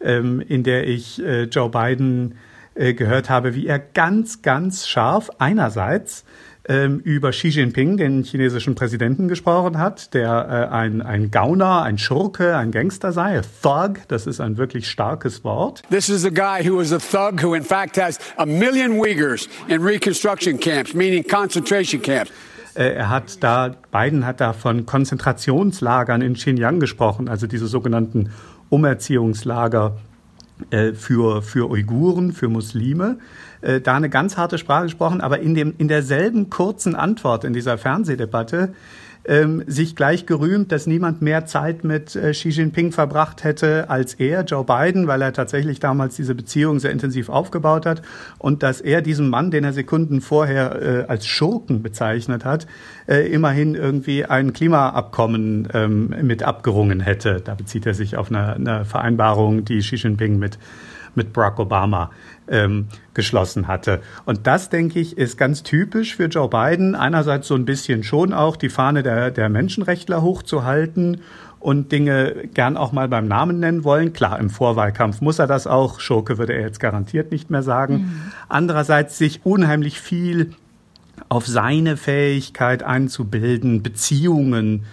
ähm, 0.00 0.40
in 0.40 0.62
der 0.62 0.86
ich 0.86 1.22
äh, 1.22 1.44
Joe 1.44 1.68
Biden 1.68 2.34
gehört 2.74 3.28
habe, 3.28 3.56
wie 3.56 3.66
er 3.66 3.80
ganz, 3.80 4.40
ganz 4.40 4.86
scharf 4.86 5.30
einerseits 5.40 6.24
ähm, 6.68 7.00
über 7.00 7.30
Xi 7.30 7.48
Jinping, 7.48 7.96
den 7.96 8.22
chinesischen 8.22 8.74
Präsidenten, 8.74 9.26
gesprochen 9.26 9.78
hat, 9.78 10.12
der 10.14 10.68
äh, 10.70 10.74
ein, 10.74 11.02
ein 11.02 11.30
Gauner, 11.30 11.82
ein 11.82 11.98
Schurke, 11.98 12.56
ein 12.56 12.70
Gangster 12.70 13.12
sei, 13.12 13.38
a 13.38 13.42
thug, 13.62 14.00
das 14.08 14.26
ist 14.26 14.40
ein 14.40 14.58
wirklich 14.58 14.88
starkes 14.88 15.42
Wort. 15.44 15.82
This 15.90 16.08
is 16.08 16.24
a 16.24 16.30
guy 16.30 16.68
who 16.68 16.80
is 16.80 16.92
a 16.92 16.98
thug 16.98 17.42
who 17.42 17.54
in 17.54 17.62
fact 17.62 17.96
has 17.96 18.18
a 18.36 18.44
million 18.44 18.98
Uyghurs 18.98 19.48
in 19.68 19.82
reconstruction 19.82 20.58
camps, 20.60 20.94
meaning 20.94 21.26
concentration 21.26 22.02
camps. 22.02 22.30
Äh, 22.74 22.94
er 22.94 23.08
hat 23.08 23.42
da, 23.42 23.74
Biden 23.90 24.26
hat 24.26 24.40
da 24.40 24.52
von 24.52 24.84
Konzentrationslagern 24.84 26.20
in 26.20 26.34
Xinjiang 26.34 26.80
gesprochen, 26.80 27.28
also 27.28 27.46
diese 27.46 27.66
sogenannten 27.66 28.30
Umerziehungslager 28.68 29.96
für, 30.94 31.42
für 31.42 31.70
Uiguren, 31.70 32.32
für 32.32 32.48
Muslime 32.48 33.18
äh, 33.60 33.80
da 33.80 33.96
eine 33.96 34.08
ganz 34.08 34.36
harte 34.36 34.58
Sprache 34.58 34.84
gesprochen, 34.84 35.20
aber 35.20 35.40
in, 35.40 35.54
dem, 35.54 35.74
in 35.78 35.88
derselben 35.88 36.50
kurzen 36.50 36.94
Antwort 36.94 37.44
in 37.44 37.52
dieser 37.52 37.78
Fernsehdebatte 37.78 38.74
ähm, 39.28 39.62
sich 39.66 39.94
gleich 39.94 40.26
gerühmt, 40.26 40.72
dass 40.72 40.86
niemand 40.86 41.22
mehr 41.22 41.44
Zeit 41.46 41.84
mit 41.84 42.16
äh, 42.16 42.32
Xi 42.32 42.48
Jinping 42.48 42.92
verbracht 42.92 43.44
hätte 43.44 43.90
als 43.90 44.14
er, 44.14 44.42
Joe 44.44 44.64
Biden, 44.64 45.06
weil 45.06 45.22
er 45.22 45.32
tatsächlich 45.32 45.80
damals 45.80 46.16
diese 46.16 46.34
Beziehung 46.34 46.80
sehr 46.80 46.90
intensiv 46.90 47.28
aufgebaut 47.28 47.86
hat 47.86 48.02
und 48.38 48.62
dass 48.62 48.80
er 48.80 49.02
diesem 49.02 49.28
Mann, 49.28 49.50
den 49.50 49.64
er 49.64 49.74
Sekunden 49.74 50.22
vorher 50.22 50.82
äh, 50.82 51.04
als 51.08 51.26
Schurken 51.26 51.82
bezeichnet 51.82 52.44
hat, 52.44 52.66
äh, 53.06 53.30
immerhin 53.30 53.74
irgendwie 53.74 54.24
ein 54.24 54.54
Klimaabkommen 54.54 55.68
ähm, 55.74 56.14
mit 56.22 56.42
abgerungen 56.42 57.00
hätte. 57.00 57.42
Da 57.44 57.54
bezieht 57.54 57.84
er 57.84 57.94
sich 57.94 58.16
auf 58.16 58.30
eine, 58.30 58.54
eine 58.54 58.84
Vereinbarung, 58.86 59.64
die 59.64 59.80
Xi 59.80 59.96
Jinping 59.96 60.38
mit 60.38 60.58
mit 61.14 61.32
Barack 61.32 61.58
Obama 61.58 62.10
ähm, 62.50 62.86
geschlossen 63.14 63.68
hatte. 63.68 64.00
Und 64.24 64.46
das, 64.46 64.70
denke 64.70 65.00
ich, 65.00 65.18
ist 65.18 65.38
ganz 65.38 65.62
typisch 65.62 66.16
für 66.16 66.26
Joe 66.26 66.48
Biden. 66.48 66.94
Einerseits 66.94 67.48
so 67.48 67.54
ein 67.54 67.64
bisschen 67.64 68.02
schon 68.02 68.32
auch 68.32 68.56
die 68.56 68.68
Fahne 68.68 69.02
der, 69.02 69.30
der 69.30 69.48
Menschenrechtler 69.48 70.22
hochzuhalten 70.22 71.20
und 71.60 71.90
Dinge 71.90 72.48
gern 72.54 72.76
auch 72.76 72.92
mal 72.92 73.08
beim 73.08 73.26
Namen 73.26 73.60
nennen 73.60 73.84
wollen. 73.84 74.12
Klar, 74.12 74.38
im 74.38 74.50
Vorwahlkampf 74.50 75.20
muss 75.20 75.38
er 75.38 75.46
das 75.46 75.66
auch. 75.66 76.00
Schurke 76.00 76.38
würde 76.38 76.54
er 76.54 76.60
jetzt 76.60 76.80
garantiert 76.80 77.32
nicht 77.32 77.50
mehr 77.50 77.62
sagen. 77.62 77.94
Mhm. 77.94 78.32
Andererseits 78.48 79.18
sich 79.18 79.40
unheimlich 79.44 80.00
viel 80.00 80.52
auf 81.28 81.46
seine 81.46 81.96
Fähigkeit 81.96 82.82
einzubilden, 82.82 83.82
Beziehungen 83.82 84.84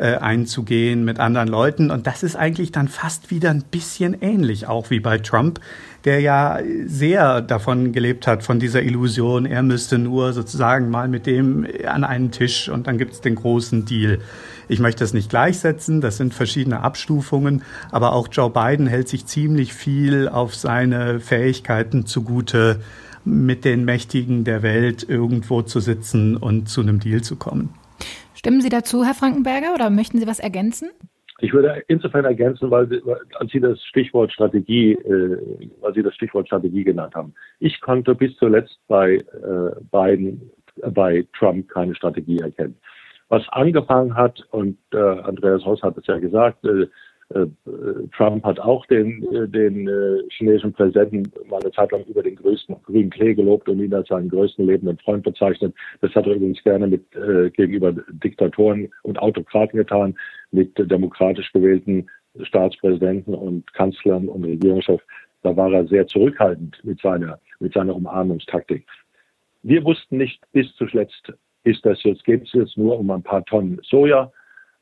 äh, 0.00 0.16
einzugehen 0.16 1.04
mit 1.04 1.20
anderen 1.20 1.48
Leuten. 1.48 1.90
Und 1.90 2.06
das 2.06 2.22
ist 2.22 2.34
eigentlich 2.34 2.72
dann 2.72 2.88
fast 2.88 3.30
wieder 3.30 3.50
ein 3.50 3.62
bisschen 3.70 4.16
ähnlich, 4.22 4.66
auch 4.66 4.88
wie 4.88 4.98
bei 4.98 5.18
Trump, 5.18 5.60
der 6.04 6.20
ja 6.20 6.58
sehr 6.86 7.42
davon 7.42 7.92
gelebt 7.92 8.26
hat, 8.26 8.42
von 8.42 8.58
dieser 8.58 8.82
Illusion, 8.82 9.44
er 9.44 9.62
müsste 9.62 9.98
nur 9.98 10.32
sozusagen 10.32 10.88
mal 10.88 11.08
mit 11.08 11.26
dem 11.26 11.66
an 11.86 12.04
einen 12.04 12.30
Tisch 12.30 12.70
und 12.70 12.86
dann 12.86 12.96
gibt's 12.96 13.20
den 13.20 13.34
großen 13.34 13.84
Deal. 13.84 14.20
Ich 14.68 14.78
möchte 14.78 15.04
das 15.04 15.12
nicht 15.12 15.28
gleichsetzen, 15.28 16.00
das 16.00 16.16
sind 16.16 16.32
verschiedene 16.32 16.80
Abstufungen, 16.80 17.62
aber 17.90 18.14
auch 18.14 18.28
Joe 18.32 18.48
Biden 18.48 18.86
hält 18.86 19.08
sich 19.08 19.26
ziemlich 19.26 19.74
viel 19.74 20.28
auf 20.28 20.54
seine 20.54 21.20
Fähigkeiten 21.20 22.06
zugute, 22.06 22.80
mit 23.22 23.66
den 23.66 23.84
Mächtigen 23.84 24.44
der 24.44 24.62
Welt 24.62 25.06
irgendwo 25.06 25.60
zu 25.60 25.80
sitzen 25.80 26.38
und 26.38 26.70
zu 26.70 26.80
einem 26.80 27.00
Deal 27.00 27.20
zu 27.20 27.36
kommen. 27.36 27.74
Stimmen 28.40 28.62
Sie 28.62 28.70
dazu, 28.70 29.04
Herr 29.04 29.12
Frankenberger, 29.12 29.74
oder 29.74 29.90
möchten 29.90 30.16
Sie 30.16 30.26
was 30.26 30.40
ergänzen? 30.40 30.88
Ich 31.40 31.52
würde 31.52 31.82
insofern 31.88 32.24
ergänzen, 32.24 32.70
weil, 32.70 32.88
als 33.34 33.52
Sie 33.52 33.60
das 33.60 33.78
Stichwort 33.84 34.32
Strategie, 34.32 34.92
äh, 34.92 35.36
weil 35.82 35.92
Sie 35.92 36.02
das 36.02 36.14
Stichwort 36.14 36.46
Strategie 36.46 36.82
genannt 36.82 37.14
haben. 37.14 37.34
Ich 37.58 37.78
konnte 37.82 38.14
bis 38.14 38.34
zuletzt 38.38 38.78
bei 38.88 39.16
äh, 39.16 39.20
Biden, 39.92 40.50
äh, 40.80 40.90
bei 40.90 41.26
Trump 41.38 41.68
keine 41.68 41.94
Strategie 41.94 42.38
erkennen. 42.38 42.76
Was 43.28 43.46
angefangen 43.50 44.14
hat, 44.14 44.42
und 44.52 44.78
äh, 44.94 44.96
Andreas 44.96 45.62
Hoss 45.66 45.82
hat 45.82 45.98
es 45.98 46.06
ja 46.06 46.18
gesagt, 46.18 46.64
äh, 46.64 46.86
Trump 48.16 48.44
hat 48.44 48.58
auch 48.58 48.84
den, 48.86 49.22
äh, 49.32 49.48
den 49.48 49.88
äh, 49.88 50.22
chinesischen 50.30 50.72
Präsidenten 50.72 51.30
mal 51.48 51.60
eine 51.60 51.70
Zeit 51.70 51.92
lang 51.92 52.04
über 52.04 52.22
den 52.22 52.34
größten 52.34 52.76
grünen 52.82 53.10
Klee 53.10 53.34
gelobt 53.34 53.68
und 53.68 53.78
ihn 53.78 53.94
als 53.94 54.08
seinen 54.08 54.28
größten 54.28 54.66
lebenden 54.66 54.98
Freund 54.98 55.22
bezeichnet. 55.22 55.74
Das 56.00 56.12
hat 56.14 56.26
er 56.26 56.34
übrigens 56.34 56.62
gerne 56.64 56.88
mit 56.88 57.04
äh, 57.14 57.50
gegenüber 57.50 57.92
Diktatoren 57.92 58.88
und 59.02 59.18
Autokraten 59.20 59.76
getan, 59.76 60.16
mit 60.50 60.76
demokratisch 60.90 61.52
gewählten 61.52 62.08
Staatspräsidenten 62.42 63.34
und 63.34 63.72
Kanzlern 63.74 64.28
und 64.28 64.44
Regierungschefs. 64.44 65.04
Da 65.42 65.56
war 65.56 65.72
er 65.72 65.86
sehr 65.86 66.06
zurückhaltend 66.06 66.78
mit 66.84 67.00
seiner, 67.00 67.38
mit 67.60 67.72
seiner 67.72 67.94
Umarmungstaktik. 67.94 68.86
Wir 69.62 69.84
wussten 69.84 70.16
nicht 70.16 70.40
bis 70.52 70.74
zuletzt, 70.74 71.32
ist 71.62 71.84
das 71.86 72.02
jetzt, 72.02 72.24
geht 72.24 72.42
es 72.42 72.52
jetzt 72.52 72.76
nur 72.76 72.98
um 72.98 73.10
ein 73.10 73.22
paar 73.22 73.44
Tonnen 73.44 73.80
Soja 73.82 74.32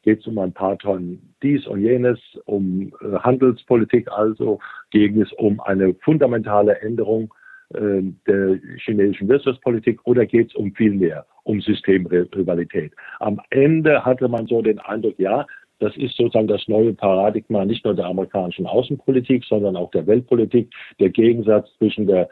geht 0.09 0.21
es 0.21 0.27
um 0.27 0.38
ein 0.38 0.55
paar 0.55 0.79
Tonnen 0.79 1.35
dies 1.43 1.67
und 1.67 1.83
jenes, 1.83 2.19
um 2.47 2.91
äh, 3.03 3.19
Handelspolitik 3.19 4.11
also, 4.11 4.59
ging 4.91 5.21
es 5.21 5.31
um 5.35 5.61
eine 5.61 5.93
fundamentale 6.03 6.81
Änderung 6.81 7.35
äh, 7.75 8.00
der 8.27 8.59
chinesischen 8.79 9.29
Wirtschaftspolitik 9.29 10.00
oder 10.05 10.25
geht 10.25 10.49
es 10.49 10.55
um 10.55 10.75
viel 10.75 10.95
mehr, 10.95 11.27
um 11.45 11.61
Systemrivalität. 11.61 12.95
Am 13.21 13.38
Ende 13.50 14.03
hatte 14.03 14.29
man 14.29 14.47
so 14.47 14.62
den 14.62 14.79
Eindruck, 14.79 15.19
ja, 15.19 15.45
das 15.79 15.95
ist 15.99 16.17
sozusagen 16.17 16.49
das 16.49 16.67
neue 16.69 16.95
Paradigma 16.95 17.67
nicht 17.67 17.85
nur 17.85 17.95
der 17.95 18.07
amerikanischen 18.07 18.67
Außenpolitik, 18.67 19.45
sondern 19.45 19.77
auch 19.77 19.91
der 19.91 20.07
Weltpolitik, 20.07 20.73
der 20.99 21.11
Gegensatz 21.11 21.69
zwischen 21.77 22.07
der 22.07 22.31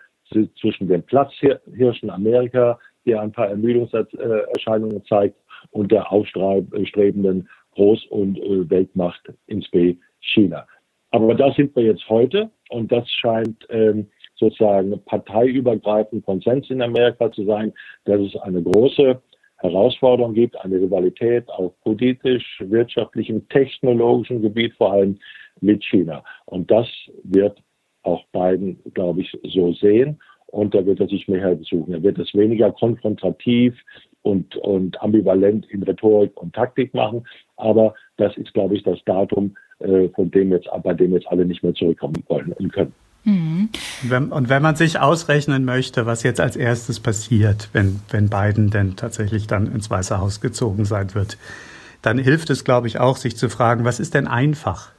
zwischen 0.61 0.89
dem 0.89 1.05
Platzhirschen 1.05 2.11
Amerika, 2.11 2.81
der 3.07 3.21
ein 3.21 3.31
paar 3.31 3.49
Ermüdungserscheinungen 3.49 5.05
zeigt, 5.05 5.37
und 5.71 5.93
der 5.93 6.11
aufstrebenden 6.11 7.49
Groß- 7.77 8.09
und 8.09 8.39
äh, 8.39 8.69
Weltmacht 8.71 9.23
ins 9.47 9.69
B 9.71 9.97
China. 10.21 10.67
Aber 11.11 11.35
da 11.35 11.53
sind 11.53 11.75
wir 11.77 11.85
jetzt 11.85 12.09
heute 12.09 12.51
und 12.71 12.91
das 12.91 13.09
scheint 13.11 13.67
ähm, 13.71 14.09
sozusagen 14.35 15.01
parteiübergreifend 15.05 16.25
Konsens 16.25 16.69
in 16.71 16.83
Amerika 16.83 17.31
zu 17.33 17.45
sein, 17.45 17.73
dass 18.05 18.21
es 18.21 18.37
eine 18.37 18.63
große 18.63 19.21
Herausforderung 19.59 20.35
gibt, 20.35 20.57
eine 20.61 20.77
Rivalität 20.77 21.49
auf 21.49 21.73
politisch, 21.83 22.63
wirtschaftlichem, 22.67 23.49
technologischen 23.49 24.43
Gebiet 24.43 24.75
vor 24.75 24.93
allem 24.93 25.19
mit 25.61 25.83
China. 25.85 26.23
Und 26.45 26.71
das 26.71 26.87
wird 27.23 27.63
auch 28.03 28.25
Biden, 28.33 28.79
glaube 28.93 29.23
ich, 29.23 29.33
so 29.43 29.73
sehen. 29.73 30.21
Und 30.49 30.75
da 30.75 30.85
wird 30.85 31.01
er 31.01 31.09
sich 31.09 31.27
mehr 31.27 31.59
suchen. 31.63 31.95
Er 31.95 32.03
wird 32.03 32.19
es 32.19 32.35
weniger 32.35 32.71
konfrontativ 32.73 33.75
und, 34.23 34.57
und 34.57 35.01
ambivalent 35.03 35.67
in 35.71 35.83
Rhetorik 35.83 36.37
und 36.41 36.55
Taktik 36.55 36.95
machen. 36.95 37.27
Aber 37.57 37.95
das 38.17 38.37
ist, 38.37 38.53
glaube 38.55 38.77
ich, 38.77 38.83
das 38.83 38.99
Datum, 39.05 39.57
äh, 39.79 40.09
von 40.11 40.31
dem 40.31 40.51
jetzt, 40.51 40.69
bei 40.83 40.95
dem 40.95 41.13
jetzt 41.13 41.27
alle 41.29 41.45
nicht 41.45 41.63
mehr 41.63 41.75
zurückkommen 41.75 42.23
wollen 42.29 42.53
und 42.53 42.73
können. 42.73 42.93
Mhm. 43.25 43.71
Und 44.31 44.49
wenn 44.49 44.63
man 44.63 44.77
sich 44.77 45.01
ausrechnen 45.01 45.65
möchte, 45.65 46.07
was 46.07 46.23
jetzt 46.23 46.41
als 46.41 46.55
erstes 46.55 47.01
passiert, 47.01 47.69
wenn, 47.73 48.01
wenn 48.11 48.31
Biden 48.31 48.71
denn 48.71 48.95
tatsächlich 48.95 49.49
dann 49.49 49.67
ins 49.67 49.91
Weiße 49.91 50.21
Haus 50.21 50.41
gezogen 50.41 50.85
sein 50.85 51.15
wird, 51.15 51.37
dann 52.03 52.19
hilft 52.19 52.51
es, 52.51 52.63
glaube 52.63 52.87
ich, 52.87 53.01
auch, 53.01 53.17
sich 53.17 53.37
zu 53.37 53.49
fragen, 53.49 53.85
was 53.85 53.99
ist 53.99 54.15
denn 54.15 54.29
einfach? 54.29 54.93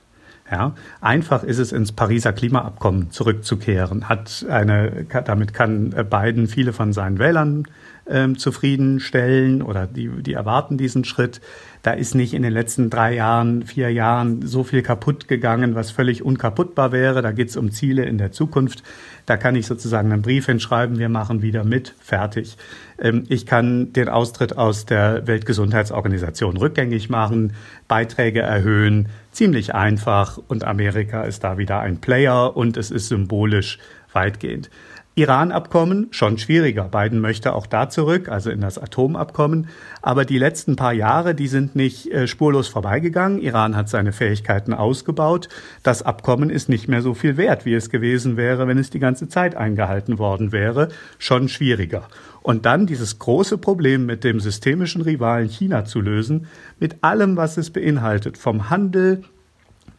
Ja, 0.51 0.75
einfach 1.01 1.43
ist 1.43 1.57
es, 1.57 1.71
ins 1.71 1.91
Pariser 1.91 2.33
Klimaabkommen 2.33 3.11
zurückzukehren. 3.11 4.07
Hat 4.07 4.45
eine, 4.49 5.05
damit 5.25 5.53
kann 5.53 5.89
Biden 6.09 6.47
viele 6.47 6.71
von 6.71 6.93
seinen 6.93 7.19
Wählern 7.19 7.67
ähm, 8.09 8.37
zufriedenstellen 8.37 9.61
oder 9.61 9.87
die, 9.87 10.09
die 10.21 10.33
erwarten 10.33 10.77
diesen 10.77 11.03
Schritt. 11.03 11.41
Da 11.83 11.91
ist 11.91 12.15
nicht 12.15 12.33
in 12.33 12.41
den 12.41 12.51
letzten 12.51 12.89
drei 12.89 13.13
Jahren, 13.15 13.63
vier 13.63 13.91
Jahren 13.91 14.45
so 14.45 14.63
viel 14.63 14.81
kaputt 14.81 15.27
gegangen, 15.27 15.75
was 15.75 15.91
völlig 15.91 16.23
unkaputtbar 16.23 16.91
wäre. 16.91 17.21
Da 17.21 17.31
geht 17.31 17.49
es 17.49 17.57
um 17.57 17.71
Ziele 17.71 18.03
in 18.05 18.17
der 18.17 18.31
Zukunft. 18.31 18.83
Da 19.25 19.37
kann 19.37 19.55
ich 19.55 19.67
sozusagen 19.67 20.11
einen 20.11 20.21
Brief 20.21 20.47
hinschreiben, 20.47 20.99
wir 20.99 21.09
machen 21.09 21.41
wieder 21.41 21.63
mit, 21.63 21.93
fertig. 21.99 22.57
Ähm, 22.99 23.23
ich 23.29 23.45
kann 23.45 23.93
den 23.93 24.09
Austritt 24.09 24.57
aus 24.57 24.85
der 24.85 25.27
Weltgesundheitsorganisation 25.27 26.57
rückgängig 26.57 27.09
machen, 27.09 27.53
Beiträge 27.87 28.41
erhöhen, 28.41 29.09
ziemlich 29.31 29.75
einfach 29.75 30.39
und 30.47 30.63
Amerika 30.63 31.23
ist 31.23 31.43
da 31.43 31.57
wieder 31.57 31.79
ein 31.79 31.99
Player 31.99 32.55
und 32.55 32.75
es 32.75 32.89
ist 32.89 33.07
symbolisch 33.09 33.79
weitgehend. 34.11 34.69
Iran-Abkommen 35.17 36.09
schon 36.11 36.37
schwieriger. 36.37 36.83
Biden 36.89 37.19
möchte 37.19 37.55
auch 37.55 37.65
da 37.65 37.89
zurück, 37.89 38.29
also 38.29 38.51
in 38.51 38.61
das 38.61 38.77
Atomabkommen. 38.77 39.67
Aber 40.03 40.25
die 40.25 40.37
letzten 40.37 40.75
paar 40.75 40.93
Jahre, 40.93 41.33
die 41.33 41.47
sind 41.47 41.75
nicht 41.75 42.11
äh, 42.11 42.27
spurlos 42.27 42.67
vorbeigegangen. 42.67 43.41
Iran 43.41 43.75
hat 43.75 43.89
seine 43.89 44.11
Fähigkeiten 44.11 44.75
ausgebaut. 44.75 45.49
Das 45.81 46.03
Abkommen 46.03 46.51
ist 46.51 46.69
nicht 46.69 46.87
mehr 46.87 47.01
so 47.01 47.15
viel 47.15 47.35
wert, 47.35 47.65
wie 47.65 47.73
es 47.73 47.89
gewesen 47.89 48.37
wäre, 48.37 48.67
wenn 48.67 48.77
es 48.77 48.91
die 48.91 48.99
ganze 48.99 49.27
Zeit 49.27 49.55
eingehalten 49.55 50.19
worden 50.19 50.51
wäre. 50.51 50.89
Schon 51.17 51.49
schwieriger. 51.49 52.07
Und 52.43 52.67
dann 52.67 52.85
dieses 52.85 53.17
große 53.17 53.57
Problem 53.57 54.05
mit 54.05 54.23
dem 54.23 54.39
systemischen 54.39 55.01
Rivalen 55.01 55.49
China 55.49 55.83
zu 55.83 55.99
lösen, 55.99 56.45
mit 56.79 57.03
allem, 57.03 57.37
was 57.37 57.57
es 57.57 57.71
beinhaltet, 57.71 58.37
vom 58.37 58.69
Handel 58.69 59.23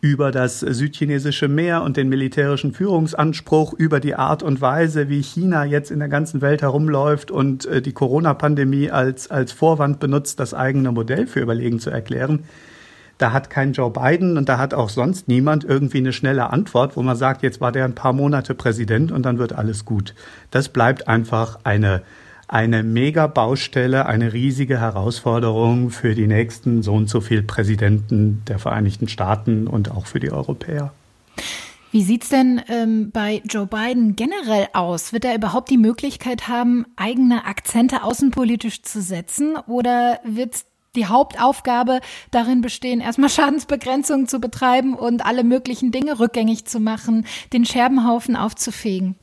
über 0.01 0.31
das 0.31 0.61
südchinesische 0.61 1.49
Meer 1.49 1.83
und 1.83 1.97
den 1.97 2.09
militärischen 2.09 2.73
Führungsanspruch, 2.73 3.73
über 3.73 3.99
die 3.99 4.15
Art 4.15 4.43
und 4.43 4.61
Weise, 4.61 5.09
wie 5.09 5.23
China 5.23 5.65
jetzt 5.65 5.91
in 5.91 5.99
der 5.99 6.09
ganzen 6.09 6.41
Welt 6.41 6.63
herumläuft 6.63 7.31
und 7.31 7.67
äh, 7.67 7.83
die 7.83 7.93
Corona-Pandemie 7.93 8.91
als, 8.91 9.31
als 9.31 9.51
Vorwand 9.51 9.99
benutzt, 9.99 10.39
das 10.39 10.55
eigene 10.55 10.93
Modell 10.93 11.27
für 11.27 11.41
überlegen 11.41 11.81
zu 11.81 11.91
erklären. 11.91 12.45
Da 13.19 13.33
hat 13.33 13.51
kein 13.51 13.73
Joe 13.73 13.91
Biden 13.91 14.37
und 14.37 14.49
da 14.49 14.59
hat 14.59 14.73
auch 14.73 14.89
sonst 14.89 15.27
niemand 15.27 15.65
irgendwie 15.65 15.99
eine 15.99 16.13
schnelle 16.13 16.51
Antwort, 16.51 16.97
wo 16.97 17.03
man 17.03 17.17
sagt, 17.17 17.43
jetzt 17.43 17.61
war 17.61 17.73
der 17.73 17.85
ein 17.85 17.97
paar 17.97 18.13
Monate 18.13 18.55
Präsident 18.55 19.11
und 19.11 19.25
dann 19.25 19.39
wird 19.39 19.53
alles 19.53 19.85
gut. 19.85 20.15
Das 20.53 20.69
bleibt 20.69 21.09
einfach 21.09 21.59
eine 21.65 22.03
eine 22.49 22.83
Mega-Baustelle, 22.83 24.07
eine 24.07 24.33
riesige 24.33 24.81
Herausforderung 24.81 25.91
für 25.91 26.15
die 26.15 26.27
nächsten 26.27 26.83
so 26.83 26.95
und 26.95 27.09
so 27.09 27.21
viel 27.21 27.43
Präsidenten 27.43 28.43
der 28.49 28.59
Vereinigten 28.59 29.07
Staaten 29.09 29.67
und 29.67 29.91
auch 29.91 30.07
für 30.07 30.19
die 30.19 30.33
Europäer. 30.33 30.93
Wie 31.91 32.03
sieht's 32.03 32.29
denn 32.29 32.61
ähm, 32.69 33.11
bei 33.13 33.43
Joe 33.49 33.67
Biden 33.67 34.15
generell 34.17 34.69
aus? 34.73 35.13
Wird 35.13 35.25
er 35.25 35.35
überhaupt 35.35 35.71
die 35.71 35.79
Möglichkeit 35.79 36.49
haben, 36.49 36.85
eigene 36.97 37.47
Akzente 37.47 38.03
außenpolitisch 38.03 38.83
zu 38.83 39.01
setzen? 39.01 39.57
Oder 39.67 40.21
wird 40.25 40.65
die 40.97 41.07
Hauptaufgabe 41.07 42.01
darin 42.31 42.61
bestehen, 42.61 43.01
erstmal 43.01 43.31
Schadensbegrenzung 43.31 44.27
zu 44.27 44.39
betreiben 44.39 44.95
und 44.95 45.25
alle 45.25 45.45
möglichen 45.45 45.91
Dinge 45.91 46.19
rückgängig 46.19 46.67
zu 46.67 46.81
machen, 46.81 47.27
den 47.53 47.65
Scherbenhaufen 47.65 48.37
aufzufegen? 48.37 49.17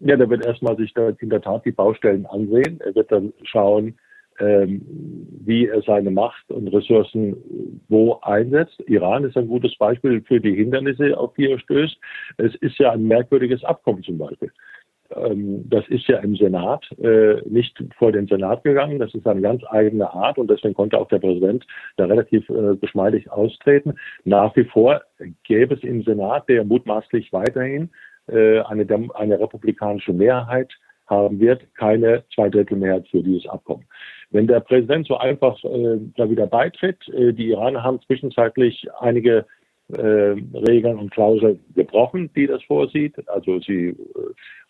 Ja, 0.00 0.16
der 0.16 0.30
wird 0.30 0.46
erstmal 0.46 0.76
sich 0.76 0.94
da 0.94 1.08
in 1.08 1.30
der 1.30 1.40
Tat 1.40 1.64
die 1.64 1.72
Baustellen 1.72 2.26
ansehen. 2.26 2.80
Er 2.80 2.94
wird 2.94 3.10
dann 3.10 3.32
schauen, 3.42 3.98
ähm, 4.38 4.82
wie 5.44 5.66
er 5.66 5.82
seine 5.82 6.10
Macht 6.10 6.50
und 6.50 6.68
Ressourcen 6.68 7.36
wo 7.88 8.20
einsetzt. 8.22 8.80
Iran 8.86 9.24
ist 9.24 9.36
ein 9.36 9.48
gutes 9.48 9.76
Beispiel 9.76 10.22
für 10.22 10.40
die 10.40 10.54
Hindernisse, 10.54 11.18
auf 11.18 11.34
die 11.34 11.50
er 11.50 11.58
stößt. 11.58 11.96
Es 12.36 12.54
ist 12.56 12.78
ja 12.78 12.92
ein 12.92 13.04
merkwürdiges 13.04 13.64
Abkommen 13.64 14.02
zum 14.04 14.18
Beispiel. 14.18 14.52
Ähm, 15.16 15.68
das 15.68 15.88
ist 15.88 16.06
ja 16.06 16.18
im 16.18 16.36
Senat 16.36 16.84
äh, 16.98 17.40
nicht 17.48 17.82
vor 17.96 18.12
den 18.12 18.26
Senat 18.26 18.62
gegangen. 18.62 18.98
Das 18.98 19.14
ist 19.14 19.26
eine 19.26 19.40
ganz 19.40 19.62
eigene 19.68 20.12
Art 20.12 20.38
und 20.38 20.50
deswegen 20.50 20.74
konnte 20.74 20.98
auch 20.98 21.08
der 21.08 21.18
Präsident 21.18 21.66
da 21.96 22.04
relativ 22.04 22.48
äh, 22.50 22.76
geschmeidig 22.76 23.30
austreten. 23.30 23.94
Nach 24.24 24.54
wie 24.54 24.64
vor 24.64 25.02
gäbe 25.44 25.74
es 25.74 25.82
im 25.82 26.02
Senat, 26.02 26.48
der 26.48 26.64
mutmaßlich 26.64 27.32
weiterhin 27.32 27.90
eine, 28.28 28.86
eine 29.14 29.40
republikanische 29.40 30.12
Mehrheit 30.12 30.72
haben 31.08 31.40
wird, 31.40 31.62
keine 31.74 32.24
Zweidrittelmehrheit 32.34 33.08
für 33.08 33.22
dieses 33.22 33.48
Abkommen. 33.48 33.86
Wenn 34.30 34.46
der 34.46 34.60
Präsident 34.60 35.06
so 35.06 35.16
einfach 35.16 35.62
äh, 35.64 35.98
da 36.16 36.28
wieder 36.28 36.46
beitritt, 36.46 37.08
äh, 37.08 37.32
die 37.32 37.48
Iraner 37.48 37.82
haben 37.82 38.00
zwischenzeitlich 38.02 38.86
einige 39.00 39.46
äh, 39.92 40.36
Regeln 40.54 40.98
und 40.98 41.10
Klauseln 41.10 41.60
gebrochen, 41.74 42.30
die 42.36 42.46
das 42.46 42.62
vorsieht. 42.64 43.14
Also 43.28 43.58
sie 43.60 43.88
äh, 43.88 43.96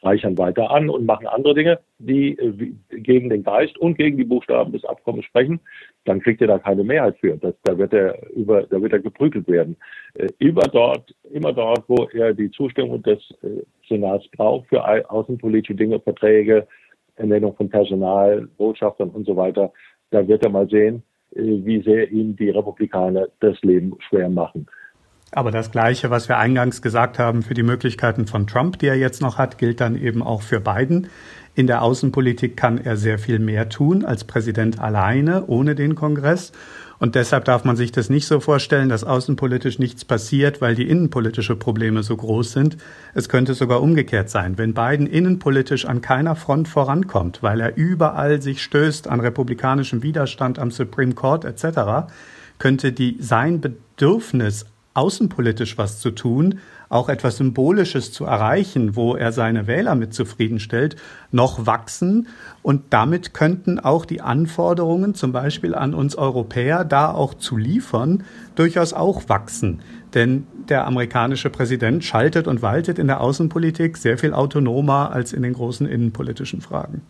reichern 0.03 0.39
weiter 0.39 0.71
an 0.71 0.89
und 0.89 1.07
machen 1.07 1.27
andere 1.27 1.55
Dinge, 1.55 1.81
die 1.99 2.39
äh, 2.39 2.73
gegen 2.91 3.29
den 3.29 3.43
Geist 3.43 3.77
und 3.79 3.97
gegen 3.97 4.17
die 4.17 4.25
Buchstaben 4.25 4.73
des 4.73 4.85
Abkommens 4.85 5.25
sprechen. 5.25 5.61
Dann 6.05 6.21
kriegt 6.21 6.41
er 6.41 6.47
da 6.47 6.59
keine 6.59 6.85
Mehrheit 6.85 7.19
für. 7.19 7.37
Das, 7.37 7.55
da 7.65 7.77
wird 7.77 7.93
er 7.93 8.31
über, 8.31 8.63
da 8.63 8.81
wird 8.81 8.93
er 8.93 9.01
geprügelt 9.01 9.49
werden. 9.49 9.77
Äh, 10.15 10.29
über 10.39 10.63
dort, 10.63 11.15
immer 11.33 11.53
dort, 11.53 11.89
wo 11.89 12.09
er 12.13 12.33
die 12.33 12.51
Zustimmung 12.51 13.03
des 13.03 13.19
äh, 13.43 13.63
Senats 13.89 14.29
braucht 14.29 14.69
für 14.69 15.11
außenpolitische 15.11 15.75
Dinge, 15.75 15.99
Verträge, 16.01 16.67
Ernennung 17.17 17.57
von 17.57 17.69
Personal, 17.69 18.47
Botschaftern 18.57 19.11
und 19.11 19.27
so 19.27 19.37
weiter, 19.37 19.73
da 20.11 20.27
wird 20.27 20.45
er 20.45 20.51
mal 20.51 20.69
sehen, 20.69 21.03
äh, 21.35 21.43
wie 21.43 21.83
sehr 21.83 22.11
ihm 22.11 22.37
die 22.37 22.51
Republikaner 22.51 23.29
das 23.41 23.61
Leben 23.63 23.97
schwer 24.09 24.29
machen. 24.29 24.67
Aber 25.33 25.51
das 25.51 25.71
Gleiche, 25.71 26.11
was 26.11 26.29
wir 26.29 26.39
eingangs 26.39 26.81
gesagt 26.81 27.19
haben 27.19 27.43
für 27.43 27.55
die 27.55 27.63
Möglichkeiten 27.63 28.27
von 28.27 28.47
Trump, 28.47 28.79
die 28.79 28.87
er 28.87 28.97
jetzt 28.97 29.21
noch 29.21 29.37
hat, 29.37 29.59
gilt 29.59 29.81
dann 29.81 29.95
eben 29.95 30.23
auch 30.23 30.43
für 30.43 30.61
Biden. 30.61 31.09
In 31.55 31.67
der 31.67 31.83
Außenpolitik 31.83 32.57
kann 32.57 32.79
er 32.79 32.97
sehr 32.97 33.19
viel 33.19 33.39
mehr 33.39 33.69
tun 33.69 34.05
als 34.05 34.25
Präsident 34.25 34.79
alleine, 34.79 35.47
ohne 35.47 35.75
den 35.75 35.97
Kongress. 35.97 36.53
Und 36.99 37.15
deshalb 37.15 37.45
darf 37.45 37.65
man 37.65 37.77
sich 37.77 37.93
das 37.93 38.11
nicht 38.11 38.27
so 38.27 38.41
vorstellen, 38.41 38.89
dass 38.89 39.05
außenpolitisch 39.05 39.79
nichts 39.79 40.05
passiert, 40.05 40.61
weil 40.61 40.75
die 40.75 40.89
innenpolitische 40.89 41.57
Probleme 41.57 42.03
so 42.03 42.17
groß 42.17 42.53
sind. 42.53 42.77
Es 43.15 43.29
könnte 43.29 43.55
sogar 43.55 43.83
umgekehrt 43.83 44.31
sein. 44.31 44.57
Wenn 44.57 44.73
Biden 44.73 45.07
innenpolitisch 45.07 45.85
an 45.85 46.01
keiner 46.01 46.37
Front 46.37 46.69
vorankommt, 46.69 47.43
weil 47.43 47.61
er 47.61 47.77
überall 47.77 48.41
sich 48.41 48.63
stößt 48.63 49.09
an 49.09 49.21
republikanischem 49.21 50.03
Widerstand 50.03 50.59
am 50.59 50.71
Supreme 50.71 51.15
Court 51.15 51.45
etc., 51.45 52.11
könnte 52.59 52.93
die, 52.93 53.17
sein 53.21 53.61
Bedürfnis 53.61 54.67
außenpolitisch 54.99 55.79
was 55.79 56.01
zu 56.01 56.11
tun, 56.11 56.59
auch 56.89 57.09
etwas 57.09 57.37
Symbolisches 57.37 58.13
zu 58.13 58.25
erreichen, 58.25 58.97
wo 58.97 59.15
er 59.15 59.31
seine 59.31 59.67
Wähler 59.67 59.95
mit 59.95 60.13
zufriedenstellt, 60.13 60.97
noch 61.31 61.67
wachsen. 61.67 62.29
Und 62.63 62.83
damit 62.91 63.33
könnten 63.33 63.79
auch 63.79 64.05
die 64.05 64.21
Anforderungen, 64.21 65.15
zum 65.15 65.33
Beispiel 65.33 65.75
an 65.75 65.95
uns 65.95 66.17
Europäer, 66.17 66.85
da 66.85 67.13
auch 67.13 67.35
zu 67.35 67.57
liefern, 67.57 68.25
durchaus 68.57 68.93
auch 68.93 69.29
wachsen. 69.29 69.81
Denn 70.15 70.47
der 70.69 70.87
amerikanische 70.87 71.51
Präsident 71.51 72.03
schaltet 72.03 72.49
und 72.49 72.63
waltet 72.63 72.99
in 72.99 73.07
der 73.07 73.21
Außenpolitik 73.21 73.97
sehr 73.97 74.19
viel 74.19 74.33
autonomer 74.33 75.13
als 75.13 75.33
in 75.33 75.43
den 75.43 75.53
großen 75.53 75.87
innenpolitischen 75.87 76.61
Fragen. 76.61 77.03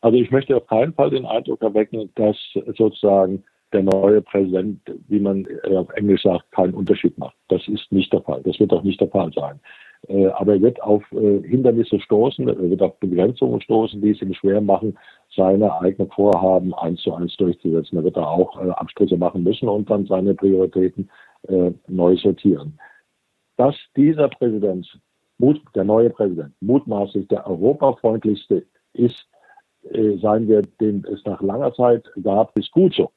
Also 0.00 0.18
ich 0.18 0.30
möchte 0.30 0.56
auf 0.56 0.66
keinen 0.66 0.92
Fall 0.94 1.10
den 1.10 1.24
Eindruck 1.26 1.62
erwecken, 1.62 2.10
dass 2.16 2.36
sozusagen 2.76 3.44
der 3.74 3.82
neue 3.82 4.22
Präsident, 4.22 4.80
wie 5.08 5.20
man 5.20 5.46
äh, 5.64 5.76
auf 5.76 5.90
Englisch 5.90 6.22
sagt, 6.22 6.50
keinen 6.52 6.74
Unterschied 6.74 7.18
macht. 7.18 7.36
Das 7.48 7.66
ist 7.68 7.90
nicht 7.90 8.12
der 8.12 8.22
Fall. 8.22 8.40
Das 8.44 8.58
wird 8.60 8.72
auch 8.72 8.84
nicht 8.84 9.00
der 9.00 9.08
Fall 9.08 9.32
sein. 9.34 9.60
Äh, 10.08 10.26
aber 10.28 10.54
er 10.54 10.62
wird 10.62 10.82
auf 10.82 11.02
äh, 11.12 11.42
Hindernisse 11.42 11.98
stoßen, 12.00 12.48
er 12.48 12.70
wird 12.70 12.82
auf 12.82 12.98
Begrenzungen 13.00 13.60
stoßen, 13.60 14.00
die 14.00 14.10
es 14.10 14.22
ihm 14.22 14.32
schwer 14.32 14.60
machen, 14.60 14.96
seine 15.34 15.80
eigenen 15.80 16.10
Vorhaben 16.10 16.72
eins 16.74 17.02
zu 17.02 17.12
eins 17.14 17.36
durchzusetzen. 17.36 17.98
Er 17.98 18.04
wird 18.04 18.16
da 18.16 18.24
auch 18.24 18.56
Abstriche 18.56 19.16
machen 19.16 19.42
müssen 19.42 19.68
und 19.68 19.90
dann 19.90 20.06
seine 20.06 20.34
Prioritäten 20.34 21.10
neu 21.88 22.16
sortieren. 22.16 22.78
Dass 23.56 23.74
dieser 23.96 24.28
Präsident, 24.28 24.86
der 25.74 25.84
neue 25.84 26.10
Präsident, 26.10 26.54
mutmaßlich 26.60 27.26
der 27.28 27.46
europafreundlichste 27.46 28.64
ist, 28.92 29.26
seien 29.82 30.48
wir, 30.48 30.62
den 30.80 31.04
es 31.12 31.24
nach 31.24 31.42
langer 31.42 31.74
Zeit 31.74 32.04
gab, 32.22 32.56
ist 32.56 32.70
gut 32.70 32.94
so. 32.94 33.10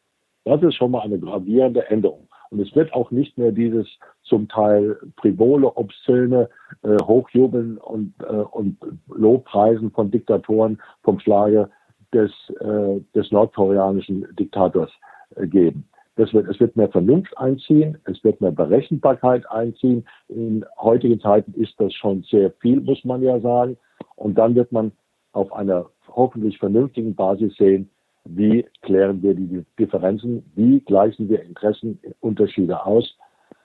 Das 0.48 0.64
ist 0.64 0.76
schon 0.76 0.92
mal 0.92 1.02
eine 1.02 1.20
gravierende 1.20 1.90
Änderung. 1.90 2.30
Und 2.50 2.62
es 2.62 2.74
wird 2.74 2.94
auch 2.94 3.12
nicht 3.12 3.38
mehr 3.38 3.52
dieses 3.52 3.86
zum 4.24 4.48
Teil 4.48 4.98
frivole, 5.20 5.76
obszöne 5.76 6.50
äh, 6.84 6.98
Hochjubeln 7.04 7.78
und, 7.78 8.14
äh, 8.22 8.32
und 8.34 8.78
Lobpreisen 9.08 9.92
von 9.92 10.10
Diktatoren 10.10 10.82
vom 11.04 11.20
Schlage 11.20 11.70
des, 12.14 12.32
äh, 12.62 13.02
des 13.14 13.30
nordkoreanischen 13.32 14.26
Diktators 14.40 14.90
äh, 15.36 15.48
geben. 15.48 15.90
Das 16.16 16.34
wird, 16.34 16.48
es 16.48 16.60
wird 16.62 16.78
mehr 16.78 16.90
Vernunft 16.90 17.38
einziehen, 17.38 17.98
es 18.06 18.24
wird 18.24 18.40
mehr 18.40 18.52
Berechenbarkeit 18.52 19.50
einziehen. 19.52 20.08
In 20.30 20.64
heutigen 20.80 21.20
Zeiten 21.20 21.54
ist 21.56 21.74
das 21.78 21.94
schon 21.94 22.24
sehr 22.24 22.52
viel, 22.62 22.80
muss 22.80 23.04
man 23.04 23.22
ja 23.22 23.40
sagen. 23.42 23.78
Und 24.16 24.36
dann 24.38 24.56
wird 24.56 24.72
man 24.72 24.94
auf 25.34 25.52
einer 25.52 25.88
hoffentlich 26.08 26.58
vernünftigen 26.58 27.16
Basis 27.16 27.54
sehen, 27.58 27.90
wie 28.30 28.66
klären 28.82 29.22
wir 29.22 29.34
die 29.34 29.66
Differenzen, 29.80 30.44
wie 30.56 30.80
gleichen 30.82 31.30
wir 31.30 31.44
Interessenunterschiede 31.44 32.86
aus 32.86 33.18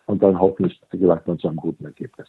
und 0.07 0.23
dann 0.23 0.39
hoffentlich 0.39 0.81
gelangt 0.91 1.27
man 1.27 1.39
zu 1.39 1.49
einem 1.49 1.57
guten 1.57 1.85
Ergebnis. 1.85 2.29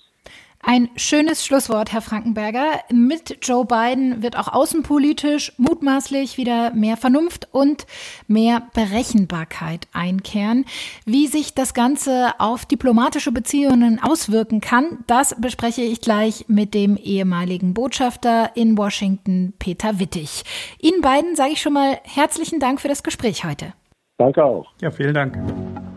Ein 0.65 0.89
schönes 0.95 1.45
Schlusswort, 1.45 1.91
Herr 1.91 2.01
Frankenberger. 2.01 2.79
Mit 2.89 3.39
Joe 3.41 3.65
Biden 3.65 4.23
wird 4.23 4.37
auch 4.37 4.47
außenpolitisch 4.47 5.51
mutmaßlich 5.57 6.37
wieder 6.37 6.73
mehr 6.73 6.95
Vernunft 6.95 7.49
und 7.51 7.85
mehr 8.29 8.61
Berechenbarkeit 8.73 9.87
einkehren. 9.91 10.63
Wie 11.05 11.27
sich 11.27 11.53
das 11.53 11.73
Ganze 11.73 12.29
auf 12.39 12.65
diplomatische 12.65 13.33
Beziehungen 13.33 13.99
auswirken 14.01 14.61
kann, 14.61 14.99
das 15.05 15.35
bespreche 15.39 15.81
ich 15.81 15.99
gleich 15.99 16.45
mit 16.47 16.73
dem 16.73 16.95
ehemaligen 16.95 17.73
Botschafter 17.73 18.51
in 18.55 18.77
Washington, 18.77 19.53
Peter 19.59 19.99
Wittig. 19.99 20.43
Ihnen 20.79 21.01
beiden 21.01 21.35
sage 21.35 21.51
ich 21.51 21.61
schon 21.61 21.73
mal 21.73 21.99
herzlichen 22.03 22.61
Dank 22.61 22.79
für 22.79 22.87
das 22.87 23.03
Gespräch 23.03 23.43
heute. 23.43 23.73
Danke 24.17 24.45
auch. 24.45 24.71
Ja, 24.79 24.91
vielen 24.91 25.13
Dank. 25.13 25.92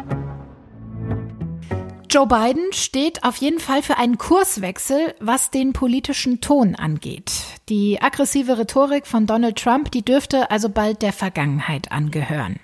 Joe 2.08 2.26
Biden 2.26 2.72
steht 2.72 3.24
auf 3.24 3.36
jeden 3.36 3.58
Fall 3.58 3.82
für 3.82 3.96
einen 3.96 4.16
Kurswechsel, 4.16 5.14
was 5.18 5.50
den 5.50 5.72
politischen 5.72 6.40
Ton 6.40 6.74
angeht. 6.74 7.32
Die 7.68 8.00
aggressive 8.00 8.58
Rhetorik 8.58 9.06
von 9.06 9.26
Donald 9.26 9.56
Trump, 9.56 9.90
die 9.90 10.04
dürfte 10.04 10.50
also 10.50 10.68
bald 10.68 11.02
der 11.02 11.12
Vergangenheit 11.12 11.90
angehören. 11.90 12.60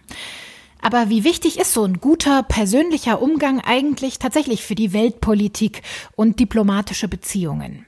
Aber 0.80 1.08
wie 1.08 1.24
wichtig 1.24 1.58
ist 1.58 1.72
so 1.72 1.84
ein 1.84 2.00
guter 2.00 2.42
persönlicher 2.42 3.22
Umgang 3.22 3.60
eigentlich 3.60 4.18
tatsächlich 4.18 4.62
für 4.62 4.74
die 4.74 4.92
Weltpolitik 4.92 5.82
und 6.16 6.38
diplomatische 6.38 7.08
Beziehungen? 7.08 7.86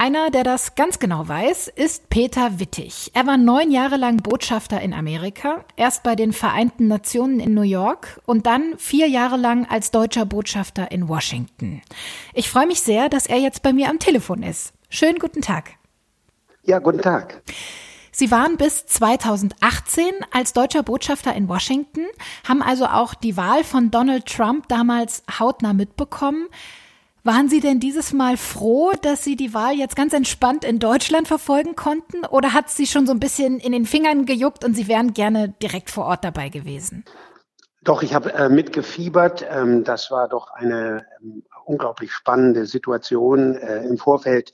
Einer, 0.00 0.30
der 0.30 0.44
das 0.44 0.76
ganz 0.76 1.00
genau 1.00 1.26
weiß, 1.26 1.66
ist 1.74 2.08
Peter 2.08 2.60
Wittig. 2.60 3.10
Er 3.14 3.26
war 3.26 3.36
neun 3.36 3.72
Jahre 3.72 3.96
lang 3.96 4.18
Botschafter 4.18 4.80
in 4.80 4.94
Amerika, 4.94 5.64
erst 5.74 6.04
bei 6.04 6.14
den 6.14 6.32
Vereinten 6.32 6.86
Nationen 6.86 7.40
in 7.40 7.52
New 7.52 7.62
York 7.62 8.20
und 8.24 8.46
dann 8.46 8.78
vier 8.78 9.08
Jahre 9.08 9.36
lang 9.36 9.66
als 9.68 9.90
deutscher 9.90 10.24
Botschafter 10.24 10.92
in 10.92 11.08
Washington. 11.08 11.82
Ich 12.32 12.48
freue 12.48 12.68
mich 12.68 12.80
sehr, 12.80 13.08
dass 13.08 13.26
er 13.26 13.38
jetzt 13.38 13.64
bei 13.64 13.72
mir 13.72 13.90
am 13.90 13.98
Telefon 13.98 14.44
ist. 14.44 14.72
Schönen 14.88 15.18
guten 15.18 15.42
Tag. 15.42 15.72
Ja, 16.62 16.78
guten 16.78 17.02
Tag. 17.02 17.42
Sie 18.12 18.30
waren 18.30 18.56
bis 18.56 18.86
2018 18.86 20.04
als 20.30 20.52
deutscher 20.52 20.84
Botschafter 20.84 21.34
in 21.34 21.48
Washington, 21.48 22.06
haben 22.46 22.62
also 22.62 22.86
auch 22.86 23.14
die 23.14 23.36
Wahl 23.36 23.64
von 23.64 23.90
Donald 23.90 24.26
Trump 24.26 24.68
damals 24.68 25.24
hautnah 25.40 25.72
mitbekommen. 25.72 26.46
Waren 27.24 27.48
Sie 27.48 27.60
denn 27.60 27.80
dieses 27.80 28.12
Mal 28.12 28.36
froh, 28.36 28.92
dass 29.02 29.24
Sie 29.24 29.36
die 29.36 29.52
Wahl 29.52 29.74
jetzt 29.74 29.96
ganz 29.96 30.12
entspannt 30.12 30.64
in 30.64 30.78
Deutschland 30.78 31.28
verfolgen 31.28 31.74
konnten? 31.74 32.24
Oder 32.26 32.52
hat 32.54 32.70
Sie 32.70 32.86
schon 32.86 33.06
so 33.06 33.12
ein 33.12 33.20
bisschen 33.20 33.58
in 33.58 33.72
den 33.72 33.86
Fingern 33.86 34.24
gejuckt 34.24 34.64
und 34.64 34.74
Sie 34.74 34.88
wären 34.88 35.14
gerne 35.14 35.54
direkt 35.62 35.90
vor 35.90 36.06
Ort 36.06 36.24
dabei 36.24 36.48
gewesen? 36.48 37.04
Doch, 37.82 38.02
ich 38.02 38.14
habe 38.14 38.32
äh, 38.34 38.48
mitgefiebert. 38.48 39.44
Ähm, 39.48 39.84
das 39.84 40.10
war 40.10 40.28
doch 40.28 40.50
eine 40.50 41.06
ähm, 41.20 41.44
unglaublich 41.64 42.12
spannende 42.12 42.66
Situation 42.66 43.56
äh, 43.56 43.84
im 43.84 43.98
Vorfeld 43.98 44.52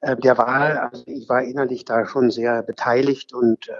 äh, 0.00 0.16
der 0.16 0.38
Wahl. 0.38 0.78
Also 0.78 1.04
ich 1.06 1.28
war 1.28 1.42
innerlich 1.42 1.84
da 1.84 2.06
schon 2.06 2.30
sehr 2.30 2.62
beteiligt 2.62 3.32
und 3.32 3.68
äh, 3.68 3.72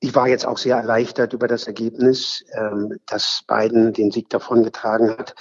ich 0.00 0.14
war 0.14 0.28
jetzt 0.28 0.46
auch 0.46 0.58
sehr 0.58 0.76
erleichtert 0.76 1.32
über 1.32 1.48
das 1.48 1.66
Ergebnis, 1.66 2.44
ähm, 2.52 2.98
dass 3.06 3.42
Biden 3.46 3.92
den 3.92 4.10
Sieg 4.10 4.28
davongetragen 4.28 5.16
hat. 5.16 5.34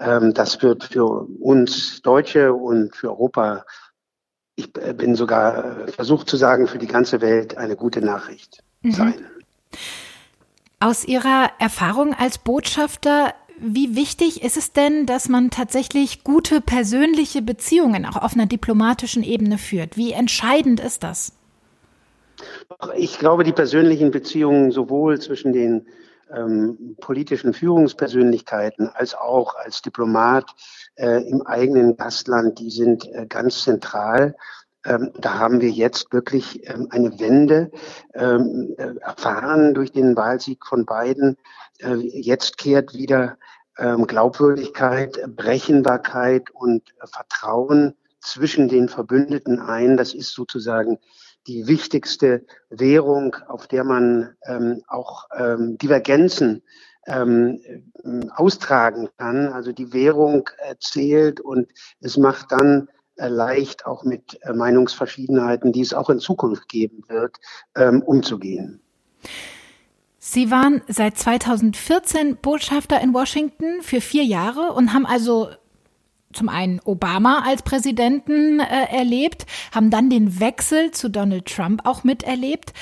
Ähm, 0.00 0.34
das 0.34 0.62
wird 0.62 0.84
für 0.84 1.26
uns 1.40 2.02
Deutsche 2.02 2.52
und 2.52 2.94
für 2.94 3.10
Europa, 3.10 3.64
ich 4.54 4.72
bin 4.72 5.14
sogar 5.14 5.88
versucht 5.88 6.28
zu 6.28 6.36
sagen, 6.36 6.66
für 6.66 6.78
die 6.78 6.86
ganze 6.86 7.20
Welt 7.20 7.56
eine 7.56 7.76
gute 7.76 8.00
Nachricht 8.00 8.62
mhm. 8.82 8.92
sein. 8.92 9.26
Aus 10.80 11.04
Ihrer 11.04 11.50
Erfahrung 11.58 12.14
als 12.14 12.38
Botschafter, 12.38 13.34
wie 13.60 13.96
wichtig 13.96 14.44
ist 14.44 14.56
es 14.56 14.72
denn, 14.72 15.06
dass 15.06 15.28
man 15.28 15.50
tatsächlich 15.50 16.22
gute 16.22 16.60
persönliche 16.60 17.42
Beziehungen 17.42 18.06
auch 18.06 18.16
auf 18.16 18.34
einer 18.34 18.46
diplomatischen 18.46 19.24
Ebene 19.24 19.58
führt? 19.58 19.96
Wie 19.96 20.12
entscheidend 20.12 20.78
ist 20.78 21.02
das? 21.02 21.32
Ich 22.96 23.18
glaube, 23.18 23.42
die 23.42 23.52
persönlichen 23.52 24.12
Beziehungen 24.12 24.70
sowohl 24.70 25.20
zwischen 25.20 25.52
den 25.52 25.86
ähm, 26.34 26.96
politischen 27.00 27.52
Führungspersönlichkeiten 27.52 28.88
als 28.88 29.14
auch 29.14 29.54
als 29.56 29.82
Diplomat 29.82 30.46
äh, 30.96 31.22
im 31.28 31.46
eigenen 31.46 31.96
Gastland, 31.96 32.58
die 32.58 32.70
sind 32.70 33.06
äh, 33.12 33.26
ganz 33.26 33.62
zentral. 33.62 34.36
Ähm, 34.84 35.10
da 35.18 35.38
haben 35.38 35.60
wir 35.60 35.70
jetzt 35.70 36.12
wirklich 36.12 36.68
ähm, 36.68 36.88
eine 36.90 37.18
Wende 37.18 37.70
ähm, 38.14 38.74
äh, 38.78 38.94
erfahren 39.00 39.74
durch 39.74 39.92
den 39.92 40.16
Wahlsieg 40.16 40.64
von 40.64 40.86
Biden. 40.86 41.36
Äh, 41.80 41.94
jetzt 41.96 42.58
kehrt 42.58 42.94
wieder 42.94 43.38
ähm, 43.76 44.06
Glaubwürdigkeit, 44.06 45.20
Brechenbarkeit 45.36 46.50
und 46.50 46.90
äh, 47.00 47.06
Vertrauen 47.06 47.94
zwischen 48.20 48.68
den 48.68 48.88
Verbündeten 48.88 49.60
ein. 49.60 49.96
Das 49.96 50.14
ist 50.14 50.32
sozusagen 50.32 50.98
die 51.48 51.66
wichtigste 51.66 52.44
Währung, 52.70 53.34
auf 53.48 53.66
der 53.66 53.82
man 53.82 54.36
ähm, 54.46 54.82
auch 54.86 55.26
ähm, 55.36 55.78
Divergenzen 55.78 56.62
ähm, 57.06 57.60
austragen 58.36 59.08
kann. 59.16 59.48
Also 59.48 59.72
die 59.72 59.92
Währung 59.92 60.48
äh, 60.58 60.74
zählt 60.78 61.40
und 61.40 61.68
es 62.00 62.18
macht 62.18 62.52
dann 62.52 62.88
äh, 63.16 63.28
leicht, 63.28 63.86
auch 63.86 64.04
mit 64.04 64.38
äh, 64.42 64.52
Meinungsverschiedenheiten, 64.52 65.72
die 65.72 65.80
es 65.80 65.94
auch 65.94 66.10
in 66.10 66.20
Zukunft 66.20 66.68
geben 66.68 67.02
wird, 67.08 67.36
ähm, 67.74 68.02
umzugehen. 68.02 68.80
Sie 70.18 70.50
waren 70.50 70.82
seit 70.86 71.16
2014 71.16 72.36
Botschafter 72.36 73.00
in 73.00 73.14
Washington 73.14 73.82
für 73.82 74.00
vier 74.02 74.24
Jahre 74.24 74.72
und 74.72 74.92
haben 74.92 75.06
also 75.06 75.48
zum 76.32 76.48
einen 76.48 76.80
Obama 76.84 77.42
als 77.46 77.62
Präsidenten 77.62 78.60
äh, 78.60 78.96
erlebt, 78.96 79.46
haben 79.74 79.90
dann 79.90 80.10
den 80.10 80.40
Wechsel 80.40 80.90
zu 80.90 81.08
Donald 81.08 81.46
Trump 81.46 81.82
auch 81.84 82.04
miterlebt. 82.04 82.72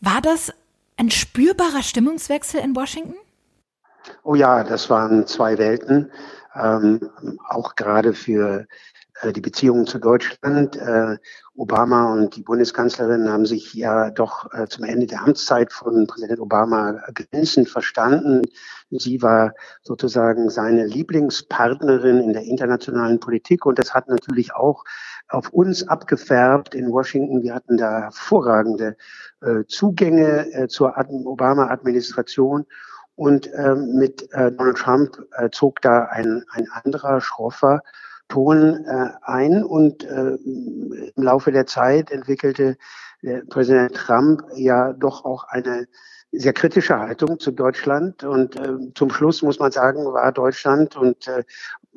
War 0.00 0.20
das 0.20 0.52
ein 0.96 1.10
spürbarer 1.10 1.82
Stimmungswechsel 1.82 2.60
in 2.60 2.76
Washington? 2.76 3.16
Oh 4.22 4.34
ja, 4.34 4.64
das 4.64 4.90
waren 4.90 5.26
zwei 5.26 5.58
Welten. 5.58 6.10
Ähm, 6.54 7.10
auch 7.48 7.76
gerade 7.76 8.12
für 8.12 8.66
äh, 9.20 9.32
die 9.32 9.40
Beziehungen 9.40 9.86
zu 9.86 9.98
Deutschland. 9.98 10.76
Äh, 10.76 11.16
Obama 11.54 12.12
und 12.12 12.36
die 12.36 12.42
Bundeskanzlerin 12.42 13.30
haben 13.30 13.46
sich 13.46 13.74
ja 13.74 14.10
doch 14.10 14.52
äh, 14.52 14.66
zum 14.68 14.84
Ende 14.84 15.06
der 15.06 15.22
Amtszeit 15.22 15.72
von 15.72 16.06
Präsident 16.06 16.40
Obama 16.40 17.00
glänzend 17.14 17.68
verstanden. 17.68 18.42
Sie 18.98 19.22
war 19.22 19.54
sozusagen 19.82 20.50
seine 20.50 20.86
Lieblingspartnerin 20.86 22.20
in 22.20 22.32
der 22.32 22.44
internationalen 22.44 23.20
Politik 23.20 23.66
und 23.66 23.78
das 23.78 23.94
hat 23.94 24.08
natürlich 24.08 24.54
auch 24.54 24.84
auf 25.28 25.50
uns 25.50 25.88
abgefärbt 25.88 26.74
in 26.74 26.90
Washington. 26.90 27.42
Wir 27.42 27.54
hatten 27.54 27.76
da 27.76 28.02
hervorragende 28.02 28.96
Zugänge 29.66 30.66
zur 30.68 30.94
Obama-Administration. 30.98 32.66
Und 33.14 33.50
ähm, 33.54 33.94
mit 33.94 34.28
Donald 34.32 34.76
Trump 34.76 35.18
zog 35.52 35.80
da 35.80 36.04
ein, 36.04 36.44
ein 36.52 36.68
anderer, 36.70 37.20
schroffer 37.20 37.82
Ton 38.32 38.86
äh, 38.86 39.10
ein 39.20 39.62
und 39.62 40.04
äh, 40.04 40.36
im 40.36 41.22
Laufe 41.22 41.52
der 41.52 41.66
Zeit 41.66 42.10
entwickelte 42.10 42.78
äh, 43.20 43.40
Präsident 43.40 43.94
Trump 43.94 44.42
ja 44.54 44.94
doch 44.94 45.26
auch 45.26 45.44
eine 45.44 45.86
sehr 46.32 46.52
kritische 46.54 46.98
Haltung 46.98 47.38
zu 47.38 47.50
Deutschland 47.50 48.24
und 48.24 48.56
äh, 48.56 48.92
zum 48.94 49.10
Schluss 49.10 49.42
muss 49.42 49.58
man 49.58 49.70
sagen, 49.70 50.04
war 50.06 50.32
Deutschland 50.32 50.96
und 50.96 51.28
äh, 51.28 51.44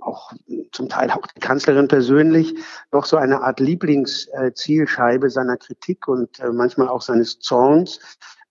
auch 0.01 0.33
zum 0.71 0.89
Teil 0.89 1.09
auch 1.11 1.25
die 1.27 1.39
Kanzlerin 1.39 1.87
persönlich 1.87 2.53
doch 2.91 3.05
so 3.05 3.17
eine 3.17 3.41
Art 3.41 3.59
Lieblingszielscheibe 3.59 5.29
seiner 5.29 5.57
Kritik 5.57 6.07
und 6.07 6.39
äh, 6.39 6.51
manchmal 6.51 6.89
auch 6.89 7.01
seines 7.01 7.39
Zorns. 7.39 7.99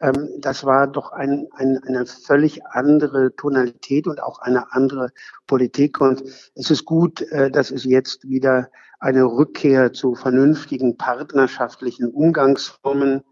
Ähm, 0.00 0.30
das 0.38 0.64
war 0.64 0.86
doch 0.86 1.12
ein, 1.12 1.48
ein, 1.54 1.78
eine 1.86 2.06
völlig 2.06 2.64
andere 2.66 3.34
Tonalität 3.36 4.06
und 4.06 4.22
auch 4.22 4.38
eine 4.40 4.72
andere 4.72 5.10
Politik. 5.46 6.00
Und 6.00 6.22
es 6.54 6.70
ist 6.70 6.84
gut, 6.84 7.20
äh, 7.30 7.50
dass 7.50 7.70
es 7.70 7.84
jetzt 7.84 8.28
wieder 8.28 8.70
eine 9.00 9.24
Rückkehr 9.24 9.92
zu 9.92 10.14
vernünftigen 10.14 10.96
partnerschaftlichen 10.96 12.10
Umgangsformen 12.10 13.22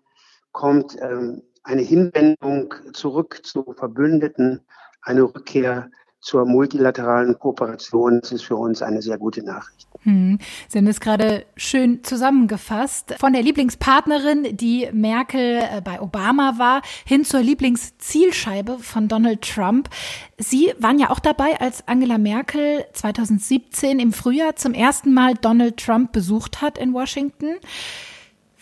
kommt, 0.52 0.96
ähm, 1.00 1.42
eine 1.64 1.82
Hinwendung 1.82 2.74
zurück 2.92 3.40
zu 3.42 3.74
Verbündeten, 3.76 4.60
eine 5.02 5.22
Rückkehr 5.22 5.90
zur 6.22 6.46
multilateralen 6.46 7.38
Kooperation. 7.38 8.20
Das 8.20 8.32
ist 8.32 8.44
für 8.44 8.56
uns 8.56 8.80
eine 8.80 9.02
sehr 9.02 9.18
gute 9.18 9.42
Nachricht. 9.42 9.88
Hm. 10.04 10.38
Sie 10.68 10.78
haben 10.78 10.86
es 10.86 11.00
gerade 11.00 11.44
schön 11.56 12.02
zusammengefasst. 12.04 13.14
Von 13.18 13.32
der 13.32 13.42
Lieblingspartnerin, 13.42 14.56
die 14.56 14.88
Merkel 14.92 15.58
äh, 15.58 15.80
bei 15.80 16.00
Obama 16.00 16.54
war, 16.58 16.82
hin 17.04 17.24
zur 17.24 17.40
Lieblingszielscheibe 17.40 18.78
von 18.78 19.08
Donald 19.08 19.42
Trump. 19.42 19.90
Sie 20.38 20.72
waren 20.78 20.98
ja 20.98 21.10
auch 21.10 21.20
dabei, 21.20 21.60
als 21.60 21.86
Angela 21.86 22.18
Merkel 22.18 22.84
2017 22.92 23.98
im 23.98 24.12
Frühjahr 24.12 24.56
zum 24.56 24.74
ersten 24.74 25.12
Mal 25.12 25.34
Donald 25.34 25.76
Trump 25.76 26.12
besucht 26.12 26.62
hat 26.62 26.78
in 26.78 26.94
Washington. 26.94 27.56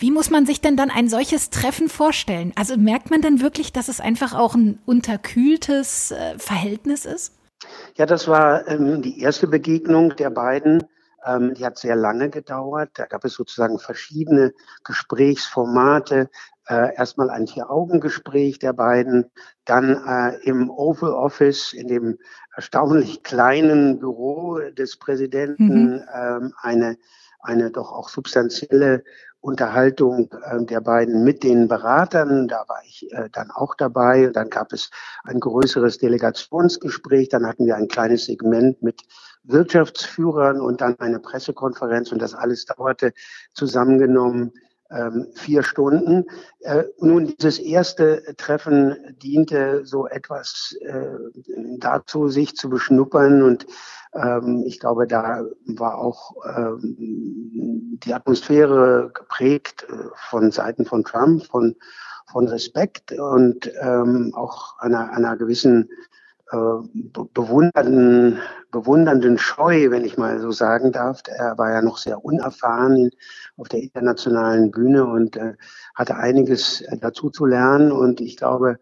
Wie 0.00 0.10
muss 0.10 0.30
man 0.30 0.46
sich 0.46 0.62
denn 0.62 0.78
dann 0.78 0.90
ein 0.90 1.10
solches 1.10 1.50
Treffen 1.50 1.90
vorstellen? 1.90 2.54
Also 2.56 2.78
merkt 2.78 3.10
man 3.10 3.20
dann 3.20 3.42
wirklich, 3.42 3.70
dass 3.70 3.88
es 3.88 4.00
einfach 4.00 4.34
auch 4.34 4.54
ein 4.54 4.78
unterkühltes 4.86 6.10
äh, 6.10 6.38
Verhältnis 6.38 7.04
ist? 7.04 7.34
Ja, 7.96 8.06
das 8.06 8.26
war 8.26 8.66
ähm, 8.66 9.02
die 9.02 9.20
erste 9.20 9.46
Begegnung 9.46 10.16
der 10.16 10.30
beiden. 10.30 10.84
Ähm, 11.26 11.52
die 11.52 11.66
hat 11.66 11.76
sehr 11.76 11.96
lange 11.96 12.30
gedauert. 12.30 12.88
Da 12.94 13.04
gab 13.04 13.26
es 13.26 13.34
sozusagen 13.34 13.78
verschiedene 13.78 14.54
Gesprächsformate. 14.84 16.30
Äh, 16.66 16.94
erstmal 16.96 17.28
ein 17.28 17.46
Vier-Augen-Gespräch 17.46 18.58
der 18.58 18.72
beiden, 18.72 19.30
dann 19.66 20.02
äh, 20.06 20.36
im 20.48 20.70
Oval 20.70 21.12
Office, 21.12 21.74
in 21.74 21.88
dem 21.88 22.16
erstaunlich 22.56 23.22
kleinen 23.22 23.98
Büro 23.98 24.60
des 24.70 24.96
Präsidenten, 24.96 25.96
mhm. 25.96 26.02
ähm, 26.14 26.54
eine, 26.62 26.96
eine 27.40 27.70
doch 27.70 27.92
auch 27.92 28.08
substanzielle 28.08 29.04
Unterhaltung 29.40 30.30
äh, 30.44 30.64
der 30.64 30.80
beiden 30.80 31.24
mit 31.24 31.42
den 31.42 31.68
Beratern. 31.68 32.48
Da 32.48 32.64
war 32.68 32.82
ich 32.84 33.10
äh, 33.12 33.28
dann 33.32 33.50
auch 33.50 33.74
dabei. 33.74 34.30
Dann 34.32 34.50
gab 34.50 34.72
es 34.72 34.90
ein 35.24 35.40
größeres 35.40 35.98
Delegationsgespräch. 35.98 37.28
Dann 37.30 37.46
hatten 37.46 37.66
wir 37.66 37.76
ein 37.76 37.88
kleines 37.88 38.26
Segment 38.26 38.82
mit 38.82 39.02
Wirtschaftsführern 39.44 40.60
und 40.60 40.80
dann 40.80 40.98
eine 41.00 41.20
Pressekonferenz. 41.20 42.12
Und 42.12 42.20
das 42.20 42.34
alles 42.34 42.66
dauerte 42.66 43.12
zusammengenommen 43.54 44.42
ähm, 44.42 44.52
vier 45.34 45.62
Stunden. 45.62 46.26
Äh, 46.60 46.84
nun, 46.98 47.34
dieses 47.38 47.58
erste 47.58 48.22
Treffen 48.36 48.96
diente 49.22 49.86
so 49.86 50.06
etwas 50.06 50.76
äh, 50.80 51.16
dazu, 51.78 52.28
sich 52.28 52.56
zu 52.56 52.68
beschnuppern 52.68 53.42
und 53.42 53.66
ähm, 54.12 54.64
ich 54.66 54.80
glaube, 54.80 55.06
da 55.06 55.44
war 55.66 55.98
auch 55.98 56.34
ähm, 56.44 57.98
die 58.02 58.14
Atmosphäre 58.14 59.10
geprägt 59.14 59.86
äh, 59.88 60.08
von 60.28 60.50
Seiten 60.50 60.84
von 60.84 61.04
Trump, 61.04 61.46
von, 61.46 61.76
von 62.26 62.48
Respekt 62.48 63.12
und 63.12 63.70
ähm, 63.80 64.32
auch 64.34 64.78
einer, 64.78 65.12
einer 65.12 65.36
gewissen 65.36 65.90
bewundernden, 67.32 68.38
bewundernden 68.70 69.38
Scheu, 69.38 69.90
wenn 69.90 70.04
ich 70.04 70.18
mal 70.18 70.40
so 70.40 70.50
sagen 70.50 70.92
darf. 70.92 71.22
Er 71.26 71.58
war 71.58 71.70
ja 71.70 71.82
noch 71.82 71.98
sehr 71.98 72.24
unerfahren 72.24 73.10
auf 73.56 73.68
der 73.68 73.82
internationalen 73.82 74.70
Bühne 74.70 75.04
und 75.06 75.36
äh, 75.36 75.54
hatte 75.94 76.16
einiges 76.16 76.80
äh, 76.82 76.98
dazu 76.98 77.30
zu 77.30 77.46
lernen. 77.46 77.92
Und 77.92 78.20
ich 78.20 78.36
glaube, 78.36 78.78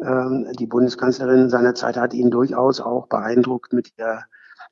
ähm, 0.00 0.48
die 0.58 0.66
Bundeskanzlerin 0.66 1.50
seiner 1.50 1.74
Zeit 1.74 1.96
hat 1.96 2.14
ihn 2.14 2.30
durchaus 2.30 2.80
auch 2.80 3.06
beeindruckt 3.06 3.72
mit 3.72 3.98
der 3.98 4.24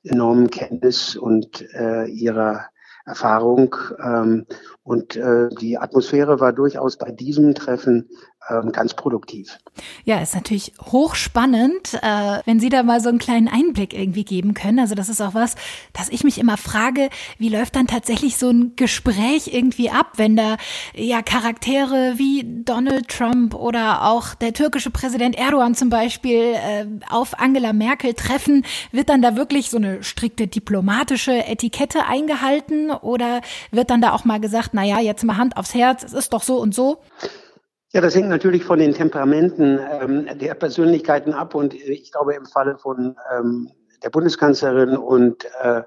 enormen 0.02 0.50
Kenntnis 0.50 1.16
und 1.16 1.62
äh, 1.74 2.06
ihrer 2.06 2.66
Erfahrung. 3.04 3.76
Ähm, 4.02 4.46
und 4.82 5.16
äh, 5.16 5.48
die 5.60 5.78
Atmosphäre 5.78 6.40
war 6.40 6.52
durchaus 6.52 6.96
bei 6.96 7.10
diesem 7.10 7.54
Treffen 7.54 8.08
ganz 8.72 8.94
produktiv. 8.94 9.58
Ja, 10.04 10.20
ist 10.20 10.34
natürlich 10.34 10.72
hochspannend, 10.80 11.94
äh, 12.02 12.40
wenn 12.44 12.58
Sie 12.58 12.68
da 12.68 12.82
mal 12.82 13.00
so 13.00 13.08
einen 13.08 13.18
kleinen 13.18 13.48
Einblick 13.48 13.94
irgendwie 13.94 14.24
geben 14.24 14.54
können. 14.54 14.80
Also 14.80 14.94
das 14.94 15.08
ist 15.08 15.20
auch 15.20 15.34
was, 15.34 15.54
dass 15.92 16.08
ich 16.08 16.24
mich 16.24 16.38
immer 16.38 16.56
frage, 16.56 17.10
wie 17.38 17.48
läuft 17.48 17.76
dann 17.76 17.86
tatsächlich 17.86 18.36
so 18.36 18.50
ein 18.50 18.74
Gespräch 18.76 19.52
irgendwie 19.52 19.90
ab, 19.90 20.14
wenn 20.16 20.36
da 20.36 20.56
ja 20.94 21.22
Charaktere 21.22 22.14
wie 22.16 22.44
Donald 22.64 23.08
Trump 23.08 23.54
oder 23.54 24.06
auch 24.06 24.34
der 24.34 24.52
türkische 24.52 24.90
Präsident 24.90 25.36
Erdogan 25.38 25.74
zum 25.74 25.88
Beispiel 25.88 26.54
äh, 26.54 26.86
auf 27.08 27.38
Angela 27.38 27.72
Merkel 27.72 28.14
treffen, 28.14 28.64
wird 28.90 29.08
dann 29.08 29.22
da 29.22 29.36
wirklich 29.36 29.70
so 29.70 29.76
eine 29.76 30.02
strikte 30.02 30.48
diplomatische 30.48 31.46
Etikette 31.46 32.06
eingehalten 32.06 32.90
oder 32.90 33.42
wird 33.70 33.90
dann 33.90 34.00
da 34.00 34.12
auch 34.12 34.24
mal 34.24 34.40
gesagt, 34.40 34.70
na 34.72 34.84
ja, 34.84 34.98
jetzt 34.98 35.24
mal 35.24 35.36
Hand 35.36 35.56
aufs 35.56 35.74
Herz, 35.74 36.02
es 36.02 36.12
ist 36.12 36.32
doch 36.32 36.42
so 36.42 36.58
und 36.58 36.74
so? 36.74 36.98
Ja, 37.92 38.00
das 38.00 38.14
hängt 38.14 38.28
natürlich 38.28 38.64
von 38.64 38.78
den 38.78 38.94
Temperamenten 38.94 39.80
ähm, 40.00 40.38
der 40.38 40.54
Persönlichkeiten 40.54 41.32
ab. 41.32 41.56
Und 41.56 41.74
ich 41.74 42.12
glaube, 42.12 42.34
im 42.34 42.46
Falle 42.46 42.78
von 42.78 43.16
ähm, 43.36 43.68
der 44.04 44.10
Bundeskanzlerin 44.10 44.96
und 44.96 45.44
äh, 45.60 45.82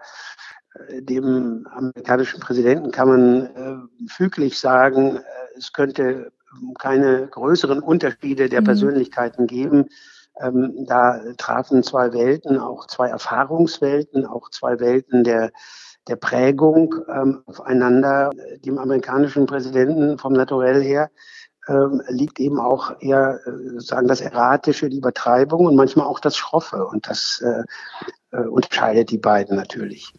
dem 1.00 1.66
amerikanischen 1.72 2.42
Präsidenten 2.42 2.92
kann 2.92 3.08
man 3.08 3.46
äh, 3.46 4.10
füglich 4.10 4.60
sagen, 4.60 5.18
äh, 5.18 5.22
es 5.58 5.72
könnte 5.72 6.32
keine 6.78 7.28
größeren 7.28 7.80
Unterschiede 7.80 8.50
der 8.50 8.62
mhm. 8.62 8.66
Persönlichkeiten 8.66 9.48
geben. 9.48 9.86
Ähm, 10.42 10.86
da 10.88 11.22
trafen 11.38 11.84
zwei 11.84 12.12
Welten, 12.12 12.58
auch 12.58 12.88
zwei 12.88 13.08
Erfahrungswelten, 13.10 14.26
auch 14.26 14.50
zwei 14.50 14.80
Welten 14.80 15.24
der, 15.24 15.52
der 16.10 16.18
Prägung 16.18 16.96
ähm, 17.08 17.44
aufeinander. 17.46 18.32
Dem 18.66 18.78
amerikanischen 18.78 19.46
Präsidenten 19.46 20.18
vom 20.18 20.34
Naturell 20.34 20.82
her 20.82 21.10
ähm, 21.68 22.02
liegt 22.10 22.40
eben 22.40 22.60
auch 22.60 23.02
eher 23.02 23.40
äh, 23.46 23.80
sagen 23.80 24.08
das 24.08 24.22
Erratische, 24.22 24.90
die 24.90 24.98
Übertreibung 24.98 25.66
und 25.66 25.76
manchmal 25.76 26.08
auch 26.08 26.20
das 26.20 26.36
Schroffe. 26.36 26.86
Und 26.88 27.08
das 27.08 27.42
äh, 27.44 27.64
äh, 28.38 28.48
unterscheidet 28.48 29.12
die 29.12 29.18
beiden 29.18 29.56
natürlich. 29.56 30.14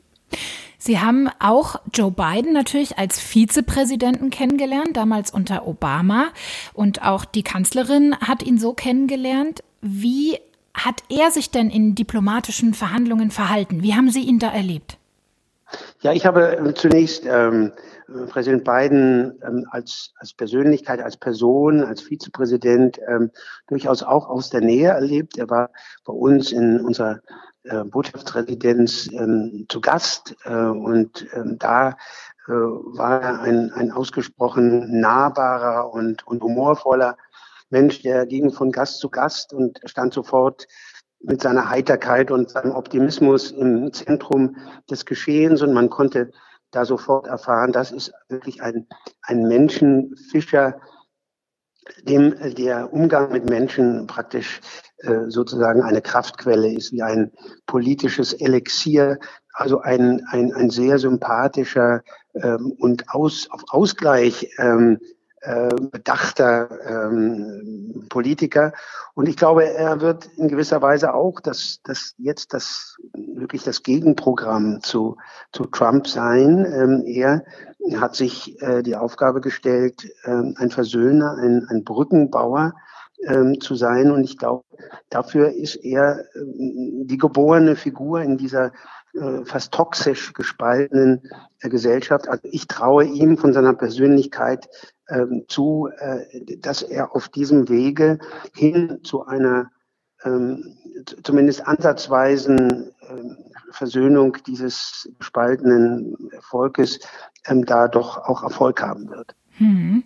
Sie 0.78 1.00
haben 1.00 1.30
auch 1.40 1.76
Joe 1.92 2.10
Biden 2.10 2.52
natürlich 2.52 2.98
als 2.98 3.18
Vizepräsidenten 3.18 4.30
kennengelernt, 4.30 4.96
damals 4.96 5.30
unter 5.30 5.66
Obama. 5.66 6.26
Und 6.74 7.02
auch 7.02 7.24
die 7.24 7.42
Kanzlerin 7.42 8.14
hat 8.20 8.42
ihn 8.42 8.58
so 8.58 8.74
kennengelernt. 8.74 9.62
Wie 9.80 10.38
hat 10.74 11.02
er 11.08 11.30
sich 11.30 11.50
denn 11.50 11.70
in 11.70 11.94
diplomatischen 11.94 12.74
Verhandlungen 12.74 13.30
verhalten? 13.30 13.82
Wie 13.82 13.94
haben 13.94 14.10
Sie 14.10 14.22
ihn 14.22 14.38
da 14.38 14.50
erlebt? 14.50 14.98
Ja, 16.02 16.12
ich 16.12 16.26
habe 16.26 16.56
äh, 16.58 16.74
zunächst 16.74 17.24
ähm, 17.26 17.72
Präsident 18.28 18.64
Biden 18.64 19.40
ähm, 19.46 19.66
als, 19.70 20.12
als 20.18 20.34
Persönlichkeit, 20.34 21.00
als 21.00 21.16
Person, 21.16 21.82
als 21.82 22.02
Vizepräsident 22.02 22.98
ähm, 23.08 23.30
durchaus 23.66 24.02
auch 24.02 24.28
aus 24.28 24.50
der 24.50 24.60
Nähe 24.60 24.90
erlebt. 24.90 25.38
Er 25.38 25.50
war 25.50 25.70
bei 26.04 26.12
uns 26.12 26.52
in 26.52 26.80
unserer 26.80 27.20
äh, 27.64 27.84
Botschaftsresidenz 27.84 29.08
ähm, 29.12 29.66
zu 29.68 29.80
Gast 29.80 30.36
äh, 30.44 30.54
und 30.54 31.26
ähm, 31.34 31.56
da 31.58 31.96
äh, 32.46 32.52
war 32.52 33.22
er 33.22 33.40
ein, 33.40 33.72
ein 33.72 33.90
ausgesprochen 33.90 35.00
nahbarer 35.00 35.92
und, 35.92 36.26
und 36.26 36.42
humorvoller 36.42 37.16
Mensch, 37.70 38.02
der 38.02 38.26
ging 38.26 38.52
von 38.52 38.70
Gast 38.70 39.00
zu 39.00 39.08
Gast 39.08 39.54
und 39.54 39.80
stand 39.84 40.12
sofort 40.12 40.66
mit 41.20 41.40
seiner 41.40 41.70
Heiterkeit 41.70 42.30
und 42.30 42.50
seinem 42.50 42.72
Optimismus 42.72 43.50
im 43.50 43.92
Zentrum 43.92 44.56
des 44.90 45.06
Geschehens 45.06 45.62
und 45.62 45.72
man 45.72 45.88
konnte 45.88 46.32
da 46.74 46.84
sofort 46.84 47.26
erfahren, 47.26 47.72
das 47.72 47.92
ist 47.92 48.12
wirklich 48.28 48.62
ein, 48.62 48.86
ein 49.22 49.46
Menschenfischer, 49.46 50.80
dem 52.02 52.34
der 52.54 52.92
Umgang 52.92 53.30
mit 53.32 53.48
Menschen 53.48 54.06
praktisch 54.06 54.60
äh, 54.98 55.28
sozusagen 55.28 55.82
eine 55.82 56.00
Kraftquelle 56.00 56.72
ist, 56.72 56.92
wie 56.92 57.02
ein 57.02 57.32
politisches 57.66 58.32
Elixier, 58.32 59.18
also 59.52 59.80
ein, 59.80 60.24
ein, 60.28 60.52
ein 60.54 60.70
sehr 60.70 60.98
sympathischer 60.98 62.02
ähm, 62.34 62.74
und 62.78 63.10
aus, 63.10 63.48
auf 63.50 63.64
Ausgleich 63.68 64.50
ähm, 64.58 64.98
äh, 65.44 65.74
bedachter 65.90 66.68
ähm, 66.86 68.06
Politiker. 68.08 68.72
Und 69.14 69.28
ich 69.28 69.36
glaube, 69.36 69.66
er 69.66 70.00
wird 70.00 70.26
in 70.36 70.48
gewisser 70.48 70.82
Weise 70.82 71.14
auch 71.14 71.40
das, 71.40 71.80
das 71.84 72.14
jetzt 72.18 72.54
das 72.54 72.96
wirklich 73.12 73.62
das 73.62 73.82
Gegenprogramm 73.82 74.82
zu, 74.82 75.16
zu 75.52 75.66
Trump 75.66 76.06
sein. 76.06 76.64
Ähm, 76.64 77.02
er 77.06 77.44
hat 78.00 78.16
sich 78.16 78.60
äh, 78.62 78.82
die 78.82 78.96
Aufgabe 78.96 79.40
gestellt, 79.40 80.08
ähm, 80.24 80.54
ein 80.58 80.70
Versöhner, 80.70 81.36
ein, 81.38 81.66
ein 81.68 81.84
Brückenbauer 81.84 82.74
ähm, 83.26 83.60
zu 83.60 83.74
sein. 83.74 84.10
Und 84.10 84.24
ich 84.24 84.38
glaube, 84.38 84.64
dafür 85.10 85.52
ist 85.52 85.76
er 85.76 86.24
ähm, 86.34 87.06
die 87.06 87.18
geborene 87.18 87.76
Figur 87.76 88.22
in 88.22 88.38
dieser 88.38 88.72
äh, 89.14 89.44
fast 89.44 89.72
toxisch 89.72 90.32
gespaltenen 90.32 91.30
äh, 91.60 91.68
Gesellschaft. 91.68 92.28
Also 92.28 92.42
ich 92.50 92.66
traue 92.66 93.04
ihm 93.04 93.38
von 93.38 93.52
seiner 93.52 93.74
Persönlichkeit 93.74 94.68
ähm, 95.08 95.44
zu, 95.48 95.88
äh, 95.98 96.56
dass 96.58 96.82
er 96.82 97.14
auf 97.14 97.28
diesem 97.28 97.68
Wege 97.68 98.18
hin 98.54 99.00
zu 99.02 99.26
einer 99.26 99.70
ähm, 100.24 100.76
zumindest 101.22 101.66
ansatzweisen 101.66 102.90
ähm, 103.08 103.36
Versöhnung 103.70 104.36
dieses 104.46 105.10
gespaltenen 105.18 106.16
Volkes 106.40 107.00
ähm, 107.46 107.64
da 107.64 107.88
doch 107.88 108.18
auch 108.18 108.42
Erfolg 108.42 108.80
haben 108.80 109.10
wird. 109.10 109.34
Hm. 109.58 110.02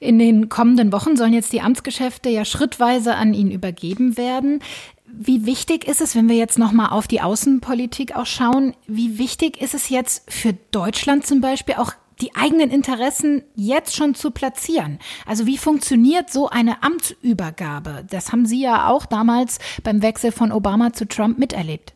In 0.00 0.18
den 0.18 0.48
kommenden 0.48 0.92
Wochen 0.92 1.16
sollen 1.16 1.32
jetzt 1.32 1.52
die 1.52 1.60
Amtsgeschäfte 1.60 2.30
ja 2.30 2.44
schrittweise 2.44 3.14
an 3.14 3.34
ihn 3.34 3.50
übergeben 3.50 4.16
werden. 4.16 4.60
Wie 5.06 5.46
wichtig 5.46 5.86
ist 5.86 6.00
es, 6.00 6.16
wenn 6.16 6.28
wir 6.28 6.36
jetzt 6.36 6.58
noch 6.58 6.72
mal 6.72 6.88
auf 6.88 7.06
die 7.06 7.20
Außenpolitik 7.20 8.16
auch 8.16 8.26
schauen, 8.26 8.74
wie 8.86 9.18
wichtig 9.18 9.60
ist 9.60 9.74
es 9.74 9.88
jetzt 9.88 10.30
für 10.30 10.52
Deutschland 10.70 11.26
zum 11.26 11.40
Beispiel 11.40 11.76
auch 11.76 11.92
die 12.20 12.34
eigenen 12.34 12.70
Interessen 12.70 13.42
jetzt 13.54 13.94
schon 13.94 14.14
zu 14.14 14.30
platzieren. 14.30 14.98
Also 15.26 15.46
wie 15.46 15.58
funktioniert 15.58 16.30
so 16.30 16.48
eine 16.48 16.82
Amtsübergabe? 16.82 18.04
Das 18.10 18.32
haben 18.32 18.46
Sie 18.46 18.62
ja 18.62 18.88
auch 18.88 19.06
damals 19.06 19.58
beim 19.82 20.02
Wechsel 20.02 20.32
von 20.32 20.52
Obama 20.52 20.92
zu 20.92 21.06
Trump 21.06 21.38
miterlebt. 21.38 21.94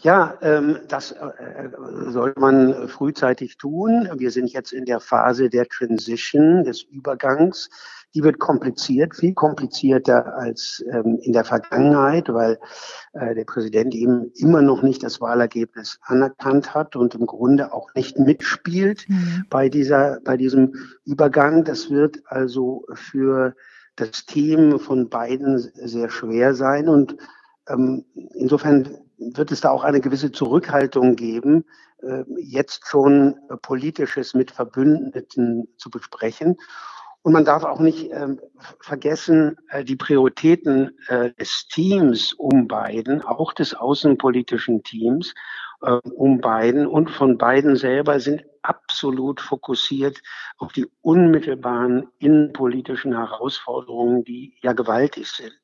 Ja, 0.00 0.38
ähm, 0.42 0.78
das 0.86 1.10
äh, 1.10 1.70
soll 2.06 2.32
man 2.36 2.88
frühzeitig 2.88 3.56
tun. 3.56 4.08
Wir 4.16 4.30
sind 4.30 4.52
jetzt 4.52 4.72
in 4.72 4.84
der 4.84 5.00
Phase 5.00 5.50
der 5.50 5.66
Transition, 5.66 6.62
des 6.62 6.82
Übergangs. 6.82 7.68
Die 8.14 8.22
wird 8.22 8.38
kompliziert, 8.38 9.14
viel 9.14 9.34
komplizierter 9.34 10.36
als 10.36 10.84
ähm, 10.90 11.18
in 11.22 11.32
der 11.32 11.44
Vergangenheit, 11.44 12.28
weil 12.28 12.58
äh, 13.12 13.34
der 13.34 13.44
Präsident 13.44 13.94
eben 13.94 14.32
immer 14.34 14.62
noch 14.62 14.82
nicht 14.82 15.02
das 15.02 15.20
Wahlergebnis 15.20 15.98
anerkannt 16.02 16.74
hat 16.74 16.96
und 16.96 17.14
im 17.14 17.26
Grunde 17.26 17.72
auch 17.72 17.94
nicht 17.94 18.18
mitspielt 18.18 19.04
mhm. 19.08 19.44
bei 19.50 19.68
dieser, 19.68 20.20
bei 20.24 20.36
diesem 20.36 20.74
Übergang. 21.04 21.64
Das 21.64 21.90
wird 21.90 22.22
also 22.26 22.86
für 22.94 23.54
das 23.96 24.24
Team 24.24 24.78
von 24.78 25.08
beiden 25.08 25.58
sehr 25.58 26.08
schwer 26.08 26.54
sein 26.54 26.88
und 26.88 27.16
ähm, 27.68 28.04
insofern 28.34 28.88
wird 29.18 29.52
es 29.52 29.60
da 29.60 29.70
auch 29.70 29.84
eine 29.84 30.00
gewisse 30.00 30.32
Zurückhaltung 30.32 31.16
geben, 31.16 31.64
äh, 32.02 32.24
jetzt 32.38 32.86
schon 32.86 33.36
Politisches 33.62 34.34
mit 34.34 34.50
Verbündeten 34.50 35.68
zu 35.76 35.90
besprechen. 35.90 36.56
Und 37.22 37.32
man 37.32 37.44
darf 37.44 37.64
auch 37.64 37.80
nicht 37.80 38.10
äh, 38.10 38.28
vergessen, 38.80 39.56
äh, 39.70 39.84
die 39.84 39.96
Prioritäten 39.96 40.96
äh, 41.08 41.32
des 41.32 41.66
Teams 41.68 42.32
um 42.32 42.68
Biden, 42.68 43.22
auch 43.22 43.52
des 43.52 43.74
außenpolitischen 43.74 44.82
Teams 44.82 45.34
äh, 45.82 45.98
um 46.14 46.40
Biden 46.40 46.86
und 46.86 47.10
von 47.10 47.36
Biden 47.36 47.76
selber 47.76 48.20
sind 48.20 48.44
absolut 48.68 49.40
fokussiert 49.40 50.20
auf 50.58 50.72
die 50.72 50.86
unmittelbaren 51.00 52.08
innenpolitischen 52.18 53.16
Herausforderungen, 53.16 54.24
die 54.24 54.54
ja 54.62 54.72
gewaltig 54.72 55.28
sind. 55.28 55.58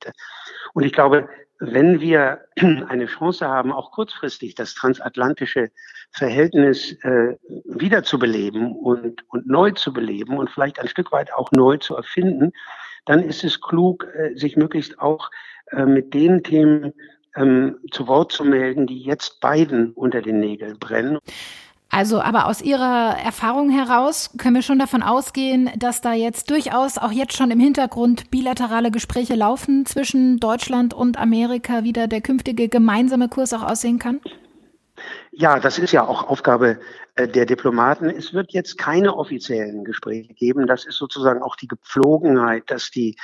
Und 0.73 0.85
ich 0.85 0.93
glaube, 0.93 1.29
wenn 1.61 2.01
wir 2.01 2.41
eine 2.89 3.07
Chance 3.07 3.47
haben, 3.47 3.73
auch 3.73 3.93
kurzfristig 3.93 4.55
das 4.55 4.75
transatlantische 4.75 5.71
Verhältnis 6.11 6.93
äh, 7.03 7.37
wiederzubeleben 7.65 8.73
und, 8.73 9.23
und 9.29 9.47
neu 9.47 9.71
zu 9.73 9.93
beleben 9.93 10.39
und 10.39 10.51
vielleicht 10.51 10.79
ein 10.79 10.89
Stück 10.89 11.13
weit 11.13 11.33
auch 11.33 11.51
neu 11.53 11.77
zu 11.77 11.97
erfinden, 11.97 12.53
dann 13.07 13.23
ist 13.23 13.45
es 13.45 13.61
klug, 13.61 14.07
äh, 14.15 14.35
sich 14.35 14.57
möglichst 14.57 14.99
auch 14.99 15.31
äh, 15.71 15.85
mit 15.85 16.15
den 16.15 16.43
Themen 16.43 16.93
ähm, 17.37 17.79
zu 17.91 18.07
Wort 18.07 18.33
zu 18.33 18.45
melden, 18.45 18.87
die 18.87 19.03
jetzt 19.03 19.41
beiden 19.41 19.93
unter 19.93 20.23
den 20.23 20.41
Nägeln 20.41 20.79
brennen. 20.79 21.19
Also, 21.97 22.21
aber 22.21 22.47
aus 22.47 22.61
Ihrer 22.61 23.17
Erfahrung 23.25 23.71
heraus 23.71 24.31
können 24.37 24.57
wir 24.57 24.63
schon 24.63 24.81
davon 24.81 25.01
ausgehen, 25.05 25.71
dass 25.77 26.01
da 26.01 26.13
jetzt 26.13 26.51
durchaus 26.51 26.99
auch 26.99 27.13
jetzt 27.13 27.37
schon 27.37 27.53
im 27.53 27.61
Hintergrund 27.61 28.33
bilaterale 28.33 28.91
Gespräche 28.91 29.37
laufen 29.37 29.87
zwischen 29.87 30.41
Deutschland 30.41 30.93
und 30.93 31.21
Amerika, 31.21 31.85
wie 31.85 31.93
da 31.93 32.09
der 32.09 32.21
künftige 32.21 32.69
gemeinsame 32.69 33.29
Kurs 33.29 33.53
auch 33.53 33.63
aussehen 33.63 34.01
kann? 34.01 34.21
Ja, 35.31 35.61
das 35.61 35.79
ist 35.79 35.93
ja 35.93 36.05
auch 36.05 36.29
Aufgabe 36.29 36.81
äh, 37.15 37.29
der 37.29 37.47
Diplomaten. 37.47 38.11
Es 38.11 38.35
wird 38.35 38.53
jetzt 38.53 38.77
keine 38.77 39.17
offiziellen 39.17 39.85
Gespräche 39.85 40.35
geben. 40.35 40.67
Das 40.67 40.87
ist 40.87 40.97
sozusagen 40.97 41.43
auch 41.43 41.55
die 41.55 41.69
Gepflogenheit, 41.69 42.73
dass 42.73 42.91
die 42.91 43.17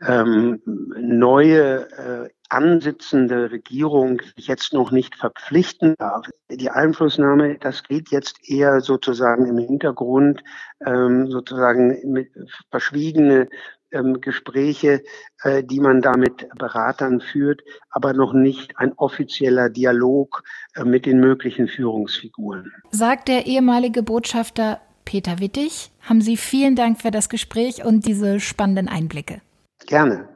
ähm, 0.00 0.62
neue 0.64 1.90
äh, 1.90 2.30
ansitzende 2.50 3.50
Regierung 3.50 4.20
jetzt 4.36 4.72
noch 4.72 4.90
nicht 4.90 5.16
verpflichten 5.16 5.94
darf. 5.98 6.26
Die 6.50 6.70
Einflussnahme, 6.70 7.58
das 7.58 7.82
geht 7.82 8.10
jetzt 8.10 8.48
eher 8.48 8.80
sozusagen 8.80 9.46
im 9.46 9.58
Hintergrund, 9.58 10.42
ähm, 10.84 11.28
sozusagen 11.28 11.98
mit 12.10 12.30
verschwiegene 12.70 13.48
ähm, 13.94 14.20
Gespräche, 14.20 15.02
äh, 15.42 15.62
die 15.62 15.80
man 15.80 16.00
da 16.00 16.16
mit 16.16 16.48
Beratern 16.58 17.20
führt, 17.20 17.62
aber 17.90 18.12
noch 18.12 18.32
nicht 18.32 18.76
ein 18.78 18.92
offizieller 18.96 19.70
Dialog 19.70 20.42
äh, 20.74 20.84
mit 20.84 21.06
den 21.06 21.20
möglichen 21.20 21.68
Führungsfiguren. 21.68 22.72
Sagt 22.90 23.28
der 23.28 23.46
ehemalige 23.46 24.02
Botschafter 24.02 24.80
Peter 25.04 25.38
Wittig, 25.38 25.90
haben 26.02 26.20
Sie 26.20 26.36
vielen 26.36 26.76
Dank 26.76 27.00
für 27.00 27.10
das 27.10 27.28
Gespräch 27.28 27.84
und 27.84 28.06
diese 28.06 28.40
spannenden 28.40 28.88
Einblicke. 28.88 29.40
Gerne. 29.86 30.33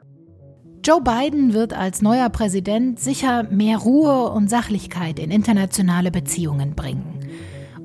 Joe 0.83 1.01
Biden 1.01 1.53
wird 1.53 1.73
als 1.73 2.01
neuer 2.01 2.29
Präsident 2.29 2.99
sicher 2.99 3.43
mehr 3.43 3.77
Ruhe 3.77 4.29
und 4.31 4.49
Sachlichkeit 4.49 5.19
in 5.19 5.29
internationale 5.29 6.09
Beziehungen 6.09 6.73
bringen. 6.73 7.19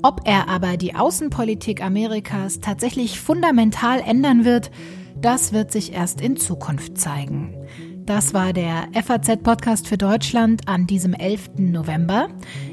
Ob 0.02 0.22
er 0.26 0.48
aber 0.48 0.76
die 0.76 0.94
Außenpolitik 0.94 1.82
Amerikas 1.82 2.60
tatsächlich 2.60 3.20
fundamental 3.20 4.00
ändern 4.00 4.44
wird, 4.44 4.70
das 5.16 5.52
wird 5.52 5.72
sich 5.72 5.92
erst 5.92 6.20
in 6.20 6.36
Zukunft 6.36 6.98
zeigen. 6.98 7.56
Das 8.04 8.34
war 8.34 8.52
der 8.52 8.88
FAZ-Podcast 8.92 9.88
für 9.88 9.96
Deutschland 9.96 10.68
an 10.68 10.86
diesem 10.86 11.14
11. 11.14 11.52
November. 11.56 12.28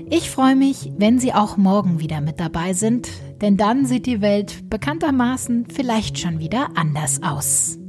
Ich 0.10 0.30
freue 0.30 0.58
mich, 0.58 0.92
wenn 0.98 1.20
Sie 1.20 1.34
auch 1.34 1.56
morgen 1.56 2.02
wieder 2.02 2.20
mit 2.20 2.40
dabei 2.40 2.74
sind, 2.74 3.08
denn 3.40 3.56
dann 3.56 3.86
sieht 3.86 4.06
die 4.06 4.20
Welt 4.20 4.70
bekanntermaßen 4.70 5.68
vielleicht 5.74 6.20
schon 6.20 6.40
wieder 6.40 6.72
anders 6.76 7.24
aus. 7.24 7.81